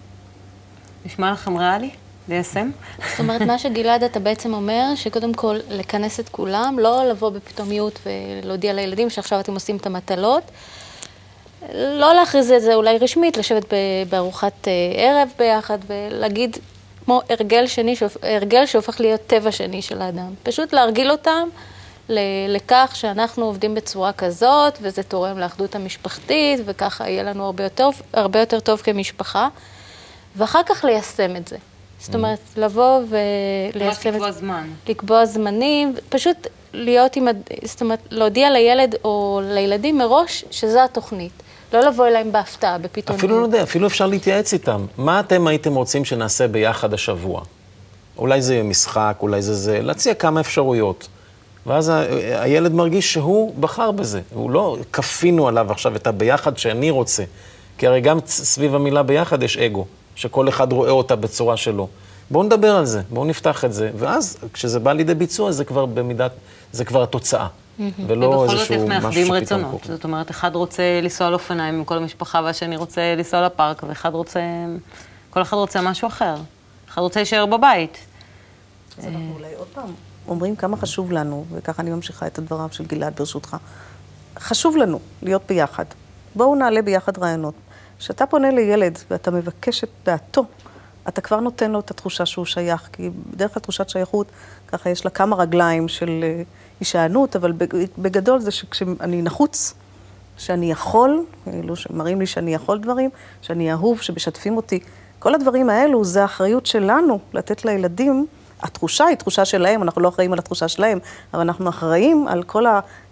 נשמע 1.06 1.32
לכם 1.32 1.56
ריאלי? 1.56 1.90
ליישם? 2.28 2.70
זאת 3.10 3.20
אומרת, 3.20 3.42
מה 3.42 3.58
שגלעד, 3.58 4.02
אתה 4.02 4.20
בעצם 4.20 4.54
אומר, 4.54 4.84
שקודם 4.94 5.34
כל 5.34 5.56
לכנס 5.68 6.20
את 6.20 6.28
כולם, 6.28 6.76
לא 6.78 7.08
לבוא 7.08 7.30
בפתאומיות 7.30 7.98
ולהודיע 8.42 8.72
לילדים 8.72 9.10
שעכשיו 9.10 9.40
אתם 9.40 9.54
עושים 9.54 9.76
את 9.76 9.86
המטלות. 9.86 10.42
לא 11.74 12.14
להכריז 12.14 12.50
את 12.50 12.62
זה 12.62 12.74
אולי 12.74 12.98
רשמית, 12.98 13.36
לשבת 13.36 13.64
בארוחת 14.08 14.68
אה, 14.68 14.72
ערב 14.94 15.28
ביחד 15.38 15.78
ולהגיד, 15.86 16.56
כמו 17.10 17.20
הרגל 17.28 17.66
שני, 17.66 17.94
הרגל 18.22 18.66
שהופך 18.66 19.00
להיות 19.00 19.20
טבע 19.26 19.52
שני 19.52 19.82
של 19.82 20.02
האדם. 20.02 20.34
פשוט 20.42 20.72
להרגיל 20.72 21.10
אותם 21.10 21.48
לכך 22.48 22.92
שאנחנו 22.94 23.44
עובדים 23.44 23.74
בצורה 23.74 24.12
כזאת, 24.12 24.78
וזה 24.82 25.02
תורם 25.02 25.38
לאחדות 25.38 25.74
המשפחתית, 25.74 26.60
וככה 26.64 27.08
יהיה 27.08 27.22
לנו 27.22 27.44
הרבה 27.44 27.64
יותר, 27.64 27.88
הרבה 28.12 28.40
יותר 28.40 28.60
טוב 28.60 28.80
כמשפחה, 28.80 29.48
ואחר 30.36 30.60
כך 30.66 30.84
ליישם 30.84 31.36
את 31.36 31.48
זה. 31.48 31.56
זאת 31.98 32.14
אומרת, 32.14 32.38
לבוא 32.56 33.00
וליישם 33.08 34.08
את 34.08 34.14
לקבוע. 34.14 34.30
זמן. 34.30 34.68
לקבוע 34.88 35.24
זמנים, 35.24 35.94
פשוט 36.08 36.46
להיות 36.72 37.16
עם, 37.16 37.28
זאת 37.64 37.80
אומרת, 37.80 38.00
להודיע 38.10 38.50
לילד 38.50 38.94
או 39.04 39.40
לילדים 39.44 39.98
מראש 39.98 40.44
שזו 40.50 40.80
התוכנית. 40.80 41.42
לא 41.72 41.80
לבוא 41.80 42.06
אליהם 42.06 42.32
בהפתעה, 42.32 42.78
בפתאומיות. 42.78 43.18
אפילו 43.24 43.40
לא 43.40 43.44
יודע, 43.46 43.62
אפילו 43.62 43.86
אפשר 43.86 44.06
להתייעץ 44.06 44.52
איתם. 44.52 44.86
מה 44.98 45.20
אתם 45.20 45.46
הייתם 45.46 45.74
רוצים 45.74 46.04
שנעשה 46.04 46.48
ביחד 46.48 46.94
השבוע? 46.94 47.42
אולי 48.18 48.42
זה 48.42 48.54
יהיה 48.54 48.62
משחק, 48.64 49.16
אולי 49.22 49.42
זה 49.42 49.54
זה, 49.54 49.80
להציע 49.82 50.14
כמה 50.14 50.40
אפשרויות. 50.40 51.08
ואז 51.66 51.88
ה- 51.88 52.04
הילד 52.42 52.72
מרגיש 52.72 53.12
שהוא 53.12 53.54
בחר 53.60 53.90
בזה. 53.90 54.20
הוא 54.34 54.50
לא 54.50 54.76
כפינו 54.92 55.48
עליו 55.48 55.72
עכשיו 55.72 55.96
את 55.96 56.06
הביחד 56.06 56.58
שאני 56.58 56.90
רוצה. 56.90 57.22
כי 57.78 57.86
הרי 57.86 58.00
גם 58.00 58.18
סביב 58.26 58.74
המילה 58.74 59.02
ביחד 59.02 59.42
יש 59.42 59.56
אגו, 59.56 59.84
שכל 60.14 60.48
אחד 60.48 60.72
רואה 60.72 60.90
אותה 60.90 61.16
בצורה 61.16 61.56
שלו. 61.56 61.88
בואו 62.30 62.42
נדבר 62.44 62.76
על 62.76 62.84
זה, 62.84 63.00
בואו 63.10 63.24
נפתח 63.24 63.64
את 63.64 63.72
זה, 63.72 63.90
ואז 63.98 64.36
כשזה 64.52 64.78
בא 64.80 64.92
לידי 64.92 65.14
ביצוע 65.14 65.52
זה 65.52 65.64
כבר 65.64 65.86
במידת, 65.86 66.32
זה 66.72 66.84
כבר 66.84 67.02
התוצאה. 67.02 67.46
ולא 68.06 68.26
ובכל 68.26 68.46
זאת 68.48 68.56
איזשהו 68.56 68.74
איך 68.74 68.82
משהו 68.82 68.88
מאחדים 68.88 69.26
שפתאום 69.26 69.36
רצונות. 69.36 69.82
קורה. 69.82 69.94
זאת 69.96 70.04
אומרת, 70.04 70.30
אחד 70.30 70.54
רוצה 70.54 71.00
לנסוע 71.02 71.26
על 71.26 71.34
אופניים 71.34 71.74
עם 71.74 71.84
כל 71.84 71.96
המשפחה, 71.96 72.40
והשני 72.44 72.76
רוצה 72.76 73.14
לנסוע 73.16 73.46
לפארק, 73.46 73.82
ואחד 73.88 74.14
רוצה... 74.14 74.40
כל 75.30 75.42
אחד 75.42 75.56
רוצה 75.56 75.80
משהו 75.82 76.08
אחר. 76.08 76.34
אחד 76.88 77.02
רוצה 77.02 77.20
להישאר 77.20 77.46
בבית. 77.46 77.98
אז 78.98 79.04
אנחנו 79.04 79.34
אולי 79.38 79.54
עוד 79.54 79.68
פעם 79.74 79.88
אומרים 80.28 80.56
כמה 80.56 80.76
חשוב 80.76 81.12
לנו, 81.12 81.44
וככה 81.52 81.82
אני 81.82 81.90
ממשיכה 81.90 82.26
את 82.26 82.38
הדבריו 82.38 82.68
של 82.72 82.86
גלעד 82.86 83.16
ברשותך. 83.16 83.56
חשוב 84.38 84.76
לנו 84.76 85.00
להיות 85.22 85.42
ביחד. 85.48 85.84
בואו 86.34 86.54
נעלה 86.54 86.82
ביחד 86.82 87.18
רעיונות. 87.18 87.54
כשאתה 87.98 88.26
פונה 88.26 88.50
לילד 88.50 88.98
ואתה 89.10 89.30
מבקש 89.30 89.84
את 89.84 89.90
דעתו, 90.04 90.44
אתה 91.08 91.20
כבר 91.20 91.40
נותן 91.40 91.70
לו 91.70 91.80
את 91.80 91.90
התחושה 91.90 92.26
שהוא 92.26 92.44
שייך, 92.44 92.88
כי 92.92 93.10
בדרך 93.30 93.54
כלל 93.54 93.62
תחושת 93.62 93.88
שייכות, 93.88 94.26
ככה 94.68 94.90
יש 94.90 95.04
לה 95.04 95.10
כמה 95.10 95.36
רגליים 95.36 95.88
של 95.88 96.20
אה, 96.22 96.42
הישענות, 96.80 97.36
אבל 97.36 97.52
בג- 97.52 97.84
בגדול 97.98 98.38
זה 98.40 98.50
שכשאני 98.50 99.22
נחוץ, 99.22 99.74
שאני 100.38 100.70
יכול, 100.70 101.24
כאילו 101.44 101.76
שמראים 101.76 102.20
לי 102.20 102.26
שאני 102.26 102.54
יכול 102.54 102.78
דברים, 102.78 103.10
שאני 103.42 103.72
אהוב, 103.72 104.00
שמשתפים 104.00 104.56
אותי. 104.56 104.80
כל 105.18 105.34
הדברים 105.34 105.70
האלו, 105.70 106.04
זה 106.04 106.22
האחריות 106.22 106.66
שלנו 106.66 107.18
לתת 107.32 107.64
לילדים. 107.64 108.26
התחושה 108.62 109.04
היא 109.04 109.16
תחושה 109.16 109.44
שלהם, 109.44 109.82
אנחנו 109.82 110.00
לא 110.02 110.08
אחראים 110.08 110.32
על 110.32 110.38
התחושה 110.38 110.68
שלהם, 110.68 110.98
אבל 111.34 111.40
אנחנו 111.40 111.68
אחראים 111.68 112.28
על 112.28 112.42
כל 112.42 112.64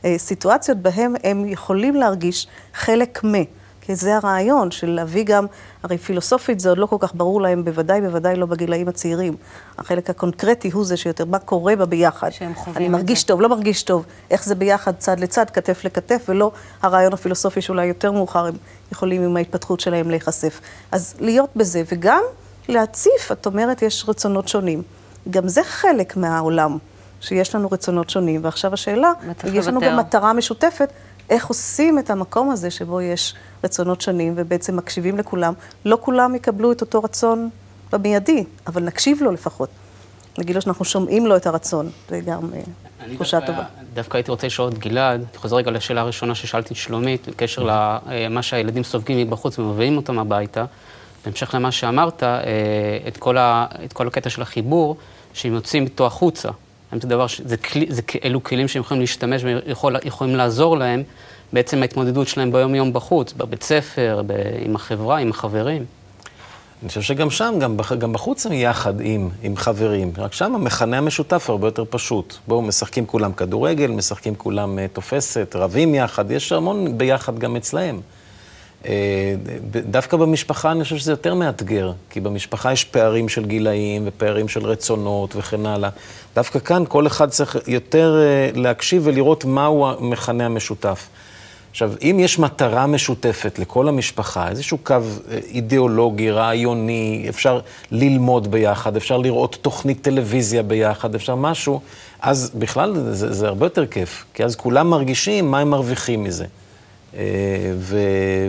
הסיטואציות 0.04 0.78
בהם 0.78 1.14
הם 1.24 1.44
יכולים 1.46 1.94
להרגיש 1.94 2.46
חלק 2.74 3.24
מ. 3.24 3.34
כי 3.88 3.94
זה 3.94 4.16
הרעיון 4.16 4.70
של 4.70 4.90
להביא 4.90 5.24
גם, 5.24 5.46
הרי 5.82 5.98
פילוסופית 5.98 6.60
זה 6.60 6.68
עוד 6.68 6.78
לא 6.78 6.86
כל 6.86 6.96
כך 6.98 7.12
ברור 7.14 7.42
להם, 7.42 7.64
בוודאי, 7.64 8.00
בוודאי 8.00 8.36
לא 8.36 8.46
בגילאים 8.46 8.88
הצעירים. 8.88 9.36
החלק 9.78 10.10
הקונקרטי 10.10 10.70
הוא 10.70 10.84
זה 10.84 10.96
שיותר, 10.96 11.24
מה 11.24 11.38
קורה 11.38 11.76
בה 11.76 11.86
ביחד. 11.86 12.30
שהם 12.30 12.54
חווים 12.54 12.76
אני 12.76 12.88
מרגיש. 12.88 13.24
טוב, 13.24 13.40
לא 13.40 13.48
מרגיש 13.48 13.82
טוב, 13.82 14.04
איך 14.30 14.44
זה 14.44 14.54
ביחד, 14.54 14.92
צד 14.98 15.20
לצד, 15.20 15.50
כתף 15.50 15.84
לכתף, 15.84 16.24
ולא 16.28 16.52
הרעיון 16.82 17.12
הפילוסופי 17.12 17.60
שאולי 17.60 17.86
יותר 17.86 18.12
מאוחר 18.12 18.46
הם 18.46 18.54
יכולים 18.92 19.22
עם 19.22 19.36
ההתפתחות 19.36 19.80
שלהם 19.80 20.10
להיחשף. 20.10 20.60
אז 20.92 21.14
להיות 21.18 21.50
בזה, 21.56 21.82
וגם 21.92 22.22
להציף, 22.68 23.32
את 23.32 23.46
אומרת, 23.46 23.82
יש 23.82 24.04
רצונות 24.08 24.48
שונים. 24.48 24.82
גם 25.30 25.48
זה 25.48 25.64
חלק 25.64 26.16
מהעולם, 26.16 26.78
שיש 27.20 27.54
לנו 27.54 27.68
רצונות 27.72 28.10
שונים, 28.10 28.44
ועכשיו 28.44 28.74
השאלה, 28.74 29.12
יש 29.44 29.66
לנו. 29.66 29.80
גם 29.80 29.96
מטרה 29.96 30.32
משותפת, 30.32 30.92
איך 31.30 31.46
עושים 31.46 31.98
את 31.98 32.10
המקום 32.10 32.50
הזה 32.50 32.70
שבו 32.70 33.00
יש 33.00 33.34
רצונות 33.64 34.00
שונים, 34.00 34.32
ובעצם 34.36 34.76
מקשיבים 34.76 35.18
לכולם. 35.18 35.54
לא 35.84 35.98
כולם 36.00 36.34
יקבלו 36.34 36.72
את 36.72 36.80
אותו 36.80 37.02
רצון 37.02 37.48
במיידי, 37.92 38.44
אבל 38.66 38.82
נקשיב 38.82 39.22
לו 39.22 39.32
לפחות. 39.32 39.68
נגיד 40.38 40.56
לו 40.56 40.62
שאנחנו 40.62 40.84
שומעים 40.84 41.26
לו 41.26 41.36
את 41.36 41.46
הרצון, 41.46 41.90
זה 42.08 42.20
גם 42.20 42.50
אה, 42.54 43.14
תחושה 43.14 43.40
טובה. 43.40 43.64
דווקא 43.94 44.16
הייתי 44.16 44.30
רוצה 44.30 44.46
לשאול 44.46 44.68
את 44.68 44.78
גלעד, 44.78 45.20
אני 45.20 45.38
חוזר 45.38 45.56
רגע 45.56 45.70
לשאלה 45.70 46.00
הראשונה 46.00 46.34
ששאלתי 46.34 46.74
את 46.74 46.78
שלומית, 46.78 47.28
בקשר 47.28 47.62
למה 47.62 48.42
שהילדים 48.42 48.84
סופגים 48.84 49.18
מבחוץ 49.18 49.58
ומביאים 49.58 49.96
אותם 49.96 50.18
הביתה. 50.18 50.64
בהמשך 51.24 51.54
למה 51.54 51.72
שאמרת, 51.72 52.22
אה, 52.22 52.38
את 53.08 53.16
כל, 53.16 53.38
ה, 53.38 53.66
את 53.84 53.92
כל 53.92 54.06
הקטע 54.06 54.30
של 54.30 54.42
החיבור, 54.42 54.96
שהם 55.34 55.54
יוצאים 55.54 55.84
איתו 55.84 56.06
החוצה. 56.06 56.48
האם 56.92 57.00
זה 57.00 57.08
דבר, 57.08 57.26
ש- 57.26 57.40
זה, 57.44 57.56
כלי, 57.56 57.86
זה 57.88 58.02
אלו 58.24 58.42
כלים 58.42 58.68
שהם 58.68 58.82
יכולים 58.82 59.00
להשתמש 59.00 59.42
ויכולים 59.44 60.36
לעזור 60.36 60.78
להם 60.78 61.02
בעצם 61.52 61.82
ההתמודדות 61.82 62.28
שלהם 62.28 62.52
ביום-יום 62.52 62.92
בחוץ, 62.92 63.32
בבית 63.32 63.62
ספר, 63.62 64.22
ב, 64.26 64.32
עם 64.64 64.76
החברה, 64.76 65.18
עם 65.18 65.30
החברים. 65.30 65.84
אני 66.82 66.88
חושב 66.88 67.02
שגם 67.02 67.30
שם, 67.30 67.54
גם, 67.60 67.76
בח, 67.76 67.92
גם 67.92 68.12
בחוץ 68.12 68.46
הם 68.46 68.52
יחד 68.52 69.00
עם, 69.00 69.28
עם 69.42 69.56
חברים. 69.56 70.12
רק 70.18 70.32
שם 70.32 70.54
המכנה 70.54 70.98
המשותף 70.98 71.50
הרבה 71.50 71.66
יותר 71.66 71.84
פשוט. 71.90 72.36
בואו, 72.48 72.62
משחקים 72.62 73.06
כולם 73.06 73.32
כדורגל, 73.32 73.90
משחקים 73.90 74.34
כולם 74.34 74.78
uh, 74.78 74.94
תופסת, 74.94 75.56
רבים 75.58 75.94
יחד, 75.94 76.30
יש 76.30 76.52
המון 76.52 76.98
ביחד 76.98 77.38
גם 77.38 77.56
אצלהם. 77.56 78.00
Uh, 78.82 78.86
דווקא 79.90 80.16
במשפחה 80.16 80.72
אני 80.72 80.84
חושב 80.84 80.96
שזה 80.96 81.12
יותר 81.12 81.34
מאתגר, 81.34 81.92
כי 82.10 82.20
במשפחה 82.20 82.72
יש 82.72 82.84
פערים 82.84 83.28
של 83.28 83.46
גילאים 83.46 84.02
ופערים 84.06 84.48
של 84.48 84.66
רצונות 84.66 85.36
וכן 85.36 85.66
הלאה. 85.66 85.90
דווקא 86.34 86.58
כאן 86.58 86.84
כל 86.88 87.06
אחד 87.06 87.30
צריך 87.30 87.56
יותר 87.66 88.16
uh, 88.54 88.58
להקשיב 88.58 89.02
ולראות 89.04 89.44
מהו 89.44 89.86
המכנה 89.86 90.46
המשותף. 90.46 91.08
עכשיו, 91.70 91.92
אם 92.02 92.16
יש 92.20 92.38
מטרה 92.38 92.86
משותפת 92.86 93.58
לכל 93.58 93.88
המשפחה, 93.88 94.48
איזשהו 94.48 94.78
קו 94.78 94.94
אה, 94.94 95.38
אידיאולוגי, 95.44 96.30
רעיוני, 96.30 97.26
אפשר 97.28 97.60
ללמוד 97.90 98.50
ביחד, 98.50 98.96
אפשר 98.96 99.18
לראות 99.18 99.58
תוכנית 99.62 100.02
טלוויזיה 100.02 100.62
ביחד, 100.62 101.14
אפשר 101.14 101.34
משהו, 101.34 101.80
אז 102.20 102.50
בכלל 102.54 102.94
זה, 103.10 103.32
זה 103.32 103.48
הרבה 103.48 103.66
יותר 103.66 103.86
כיף, 103.86 104.24
כי 104.34 104.44
אז 104.44 104.56
כולם 104.56 104.90
מרגישים 104.90 105.50
מה 105.50 105.58
הם 105.58 105.70
מרוויחים 105.70 106.24
מזה. 106.24 106.46
אה, 107.16 107.22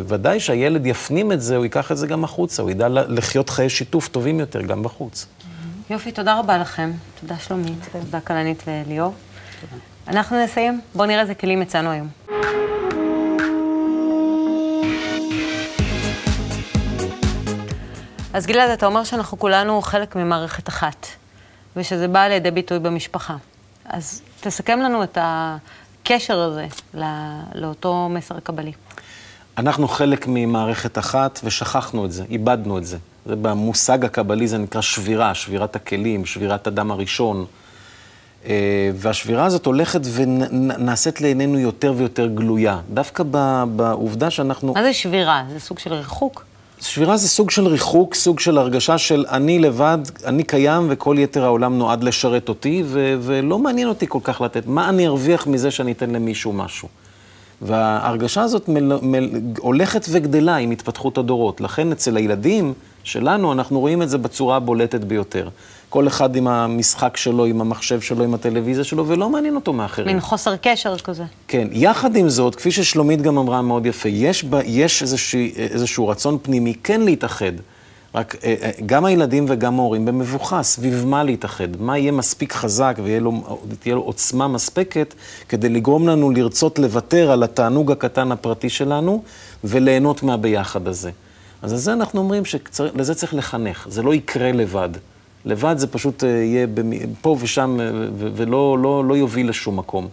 וודאי 0.08 0.40
שהילד 0.40 0.86
יפנים 0.86 1.32
את 1.32 1.42
זה, 1.42 1.56
הוא 1.56 1.66
ייקח 1.66 1.92
את 1.92 1.98
זה 1.98 2.08
גם 2.08 2.24
החוצה, 2.24 2.62
הוא 2.62 2.72
ידע 2.72 2.88
לחיות 2.90 3.50
חיי 3.50 3.70
שיתוף 3.70 4.08
טובים 4.08 4.40
יותר 4.40 4.62
גם 4.62 4.84
בחוץ. 4.84 5.26
יופי, 5.90 6.12
תודה 6.12 6.40
רבה 6.40 6.58
לכם. 6.58 6.92
תודה 7.22 7.36
שלומית, 7.38 7.90
תודה 7.92 8.20
כלנית 8.20 8.64
וליאור. 8.68 9.14
אנחנו 10.08 10.44
נסיים. 10.44 10.82
בואו 10.96 11.08
נראה 11.08 11.22
איזה 11.22 11.36
כלים 11.36 11.62
הצענו 11.62 11.92
היום. 11.92 12.19
אז 18.34 18.46
גלעד, 18.46 18.70
אתה 18.70 18.86
אומר 18.86 19.04
שאנחנו 19.04 19.40
כולנו 19.40 19.82
חלק 19.82 20.16
ממערכת 20.16 20.70
אחת, 20.70 21.08
ושזה 21.76 22.08
בא 22.08 22.28
לידי 22.28 22.52
ביטוי 22.52 22.80
במשפחה. 22.80 23.36
אז 23.86 24.22
תסכם 24.42 24.80
לנו 24.80 25.04
את 25.04 25.18
הקשר 25.22 26.40
הזה 26.40 26.68
לא, 26.94 27.06
לאותו 27.56 28.10
מסר 28.10 28.40
קבלי. 28.40 28.72
אנחנו 29.58 29.88
חלק 29.88 30.26
ממערכת 30.28 30.98
אחת 30.98 31.40
ושכחנו 31.44 32.06
את 32.06 32.12
זה, 32.12 32.24
איבדנו 32.30 32.78
את 32.78 32.86
זה. 32.86 32.98
זה 33.26 33.36
במושג 33.36 34.06
הקבלי 34.06 34.48
זה 34.48 34.58
נקרא 34.58 34.82
שבירה, 34.82 35.36
שבירת 35.36 35.76
הכלים, 35.76 36.26
שבירת 36.26 36.68
הדם 36.68 36.92
הראשון. 36.92 37.46
אה, 38.46 38.92
והשבירה 38.96 39.46
הזאת 39.46 39.66
הולכת 39.66 40.02
ונעשית 40.14 41.22
לעינינו 41.22 41.60
יותר 41.60 41.94
ויותר 41.98 42.28
גלויה. 42.28 42.80
דווקא 42.94 43.24
בעובדה 43.76 44.30
שאנחנו... 44.30 44.74
מה 44.74 44.84
זה 44.84 44.94
שבירה? 44.94 45.44
זה 45.54 45.60
סוג 45.60 45.80
של 45.80 45.94
ריחוק? 45.94 46.49
שבירה 46.82 47.18
זה 47.18 47.28
סוג 47.28 47.50
של 47.50 47.68
ריחוק, 47.68 48.16
סוג 48.16 48.40
של 48.40 48.58
הרגשה 48.58 48.98
של 48.98 49.26
אני 49.30 49.60
לבד, 49.60 49.98
אני 50.26 50.44
קיים 50.44 50.88
וכל 50.90 51.16
יתר 51.20 51.44
העולם 51.44 51.78
נועד 51.78 52.04
לשרת 52.04 52.50
אותי, 52.50 52.84
ו- 52.86 53.16
ולא 53.22 53.60
מעניין 53.60 53.88
אותי 53.88 54.06
כל 54.10 54.20
כך 54.24 54.42
לתת. 54.42 54.64
מה 54.68 54.90
אני 54.90 55.08
ארוויח 55.08 55.48
מזה 55.48 55.72
שאני 55.72 55.92
אתן 55.92 56.10
למישהו 56.10 56.54
משהו? 56.54 56.88
וההרגשה 57.62 58.42
הזאת 58.42 58.68
מל, 58.68 59.00
מל, 59.02 59.30
הולכת 59.60 60.06
וגדלה 60.10 60.56
עם 60.56 60.72
התפתחות 60.72 61.18
הדורות. 61.18 61.62
לכן 61.62 61.92
אצל 61.92 62.18
הילדים 62.18 62.74
שלנו 63.04 63.54
אנחנו 63.54 63.80
רואים 63.80 64.02
את 64.02 64.10
זה 64.10 64.18
בצורה 64.18 64.56
הבולטת 64.56 65.02
ביותר. 65.02 65.50
כל 65.90 66.08
אחד 66.08 66.36
עם 66.36 66.48
המשחק 66.48 67.18
שלו, 67.18 67.46
עם 67.46 67.62
המחשב 67.62 68.02
שלו, 68.02 68.24
עם 68.24 68.34
הטלוויזיה 68.34 68.84
שלו, 68.84 69.08
ולא 69.08 69.30
מעניין 69.30 69.56
אותו 69.56 69.74
מאחרים. 69.74 70.08
מין 70.08 70.20
חוסר 70.20 70.56
קשר 70.56 70.98
כזה. 70.98 71.24
כן. 71.48 71.68
יחד 71.72 72.16
עם 72.16 72.30
זאת, 72.30 72.56
כפי 72.56 72.72
ששלומית 72.72 73.22
גם 73.22 73.38
אמרה 73.38 73.62
מאוד 73.62 73.86
יפה, 73.86 74.10
יש, 74.10 74.44
בה, 74.44 74.60
יש 74.64 75.02
איזשהו, 75.02 75.40
איזשהו 75.58 76.08
רצון 76.08 76.38
פנימי 76.42 76.74
כן 76.84 77.02
להתאחד. 77.02 77.52
רק 78.16 78.36
אה, 78.44 78.56
אה, 78.62 78.72
גם 78.86 79.06
הילדים 79.06 79.46
וגם 79.48 79.80
ההורים 79.80 80.06
במבוכה, 80.06 80.64
סביב 80.64 81.06
מה 81.06 81.24
להתאחד. 81.24 81.82
מה 81.82 81.98
יהיה 81.98 82.12
מספיק 82.12 82.54
חזק 82.54 82.98
ותהיה 82.98 83.20
לו, 83.20 83.32
לו 83.88 84.02
עוצמה 84.02 84.48
מספקת 84.48 85.14
כדי 85.50 85.70
לגרום 85.70 86.08
לנו 86.08 86.32
לרצות 86.32 86.80
לוותר 86.80 87.32
על 87.32 87.44
התענוג 87.44 87.92
הקטן 87.92 88.32
הפרטי 88.32 88.70
שלנו 88.70 89.24
וליהנות 89.64 90.24
מהביחד 90.24 90.88
הזה. 90.88 91.12
אז 91.62 91.72
על 91.72 91.78
זה 91.78 91.94
אנחנו 91.94 92.20
אומרים 92.20 92.44
שלזה 92.46 93.16
צריך 93.16 93.34
לחנך, 93.34 93.88
זה 93.90 94.02
לא 94.04 94.14
יקרה 94.14 94.52
לבד. 94.52 94.90
לבד 95.46 95.78
זה 95.78 95.88
פשוט 95.88 96.24
אה, 96.24 96.30
יהיה 96.30 96.68
פה 97.22 97.38
ושם 97.40 97.78
ולא 98.18 98.78
לא, 98.82 99.06
לא 99.06 99.18
יוביל 99.18 99.50
לשום 99.50 99.80
מקום. 99.80 100.08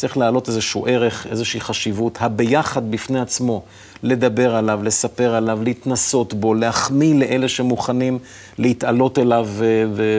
צריך 0.00 0.16
להעלות 0.16 0.48
איזשהו 0.48 0.86
ערך, 0.86 1.26
איזושהי 1.30 1.60
חשיבות, 1.60 2.18
הביחד 2.20 2.90
בפני 2.90 3.20
עצמו, 3.20 3.62
לדבר 4.02 4.54
עליו, 4.54 4.80
לספר 4.82 5.34
עליו, 5.34 5.58
להתנסות 5.62 6.34
בו, 6.34 6.54
להחמיא 6.54 7.14
לאלה 7.14 7.48
שמוכנים 7.48 8.18
להתעלות 8.58 9.18
אליו 9.18 9.48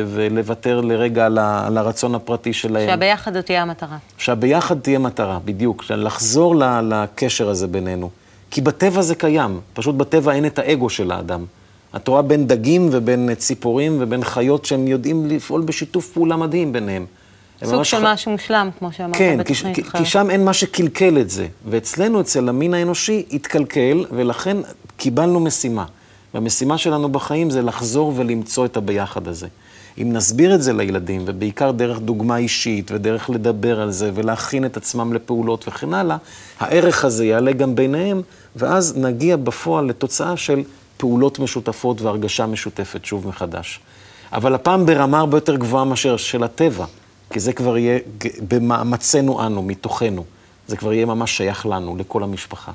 ולוותר 0.08 0.82
לרגע 0.82 1.26
על, 1.26 1.38
על 1.40 1.78
הרצון 1.78 2.16
הפרטי 2.16 2.54
שלהם. 2.54 2.90
שהביחד 2.90 3.34
זאת 3.34 3.46
תהיה 3.46 3.62
המטרה. 3.62 3.98
שהביחד 4.18 4.80
תהיה 4.80 5.00
מטרה, 5.00 5.40
בדיוק. 5.46 5.84
לחזור 5.90 6.56
לקשר 6.84 7.50
הזה 7.50 7.68
בינינו. 7.68 8.10
כי 8.52 8.62
בטבע 8.62 9.02
זה 9.02 9.16
קיים, 9.16 9.60
פשוט 9.74 9.96
בטבע 9.96 10.34
אין 10.34 10.46
את 10.46 10.60
האגו 10.60 10.90
של 10.90 11.12
האדם. 11.12 11.46
את 11.96 12.08
רואה 12.08 12.22
בין 12.22 12.48
דגים 12.48 12.90
ובין 12.92 13.36
ציפורים 13.36 13.98
ובין 14.00 14.24
חיות 14.24 14.66
שהם 14.66 14.88
יודעים 14.88 15.28
לפעול 15.28 15.62
בשיתוף 15.62 16.10
פעולה 16.10 16.36
מדהים 16.36 16.74
ביניהם. 16.74 17.06
סוג 17.64 17.84
של 17.84 17.98
ח... 17.98 18.04
משהו 18.04 18.32
מושלם, 18.32 18.70
כמו 18.80 18.92
שאמרת 18.92 19.16
כן, 19.16 19.38
בתוכנית 19.38 19.80
אחרת. 19.80 19.92
כן, 19.92 19.98
כי 20.00 20.06
שם 20.06 20.30
אין 20.30 20.46
מה 20.46 20.54
שקלקל 20.54 21.18
את 21.18 21.30
זה. 21.30 21.48
ואצלנו, 21.70 22.22
אצל 22.22 22.50
המין 22.50 22.74
האנושי, 22.74 23.26
התקלקל, 23.32 24.06
ולכן 24.12 24.58
קיבלנו 24.98 25.40
משימה. 25.40 25.86
והמשימה 26.34 26.78
שלנו 26.78 27.10
בחיים 27.10 27.50
זה 27.50 27.62
לחזור 27.62 28.14
ולמצוא 28.16 28.66
את 28.66 28.78
הביחד 28.78 29.28
הזה. 29.28 29.48
אם 29.98 30.14
נסביר 30.14 30.56
את 30.56 30.62
זה 30.62 30.74
לילדים, 30.74 31.22
ובעיקר 31.26 31.72
דרך 31.72 32.00
דוגמה 32.00 32.38
אישית, 32.38 32.92
ודרך 32.92 33.30
לדבר 33.30 33.82
על 33.82 33.92
זה, 33.92 34.12
ולהכין 34.14 34.66
את 34.66 34.78
עצמם 34.78 35.14
לפעולות 35.14 35.68
וכן 35.68 35.94
הלאה, 35.94 36.18
הערך 36.60 37.06
הזה 37.06 37.26
יעלה 37.26 37.52
גם 37.52 37.76
ביניהם, 37.76 38.22
ואז 38.56 38.98
נגיע 38.98 39.36
בפועל 39.36 39.86
לתוצאה 39.86 40.38
של 40.38 40.64
פעולות 41.02 41.40
משותפות 41.40 42.02
והרגשה 42.02 42.46
משותפת 42.46 43.06
שוב 43.06 43.28
מחדש. 43.28 43.80
אבל 44.34 44.56
הפעם 44.56 44.86
ברמה 44.86 45.20
הרבה 45.20 45.38
יותר 45.38 45.56
גבוהה 45.56 45.86
מאשר 45.86 46.18
של 46.18 46.44
הטבע. 46.44 46.86
כי 47.34 47.40
זה 47.40 47.54
כבר 47.54 47.78
יהיה 47.78 48.00
במאמצינו 48.48 49.46
אנו, 49.46 49.62
מתוכנו. 49.62 50.24
זה 50.68 50.78
כבר 50.78 50.94
יהיה 50.94 51.06
ממש 51.06 51.38
שייך 51.38 51.66
לנו, 51.66 51.96
לכל 51.98 52.24
המשפחה. 52.24 52.72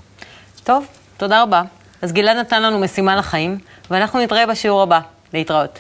טוב, 0.65 0.87
תודה 1.17 1.43
רבה. 1.43 1.63
אז 2.03 2.13
גלעד 2.13 2.37
נתן 2.37 2.63
לנו 2.63 2.79
משימה 2.79 3.17
לחיים, 3.17 3.59
ואנחנו 3.91 4.21
נתראה 4.21 4.47
בשיעור 4.47 4.83
הבא. 4.83 5.01
להתראות. 5.33 5.79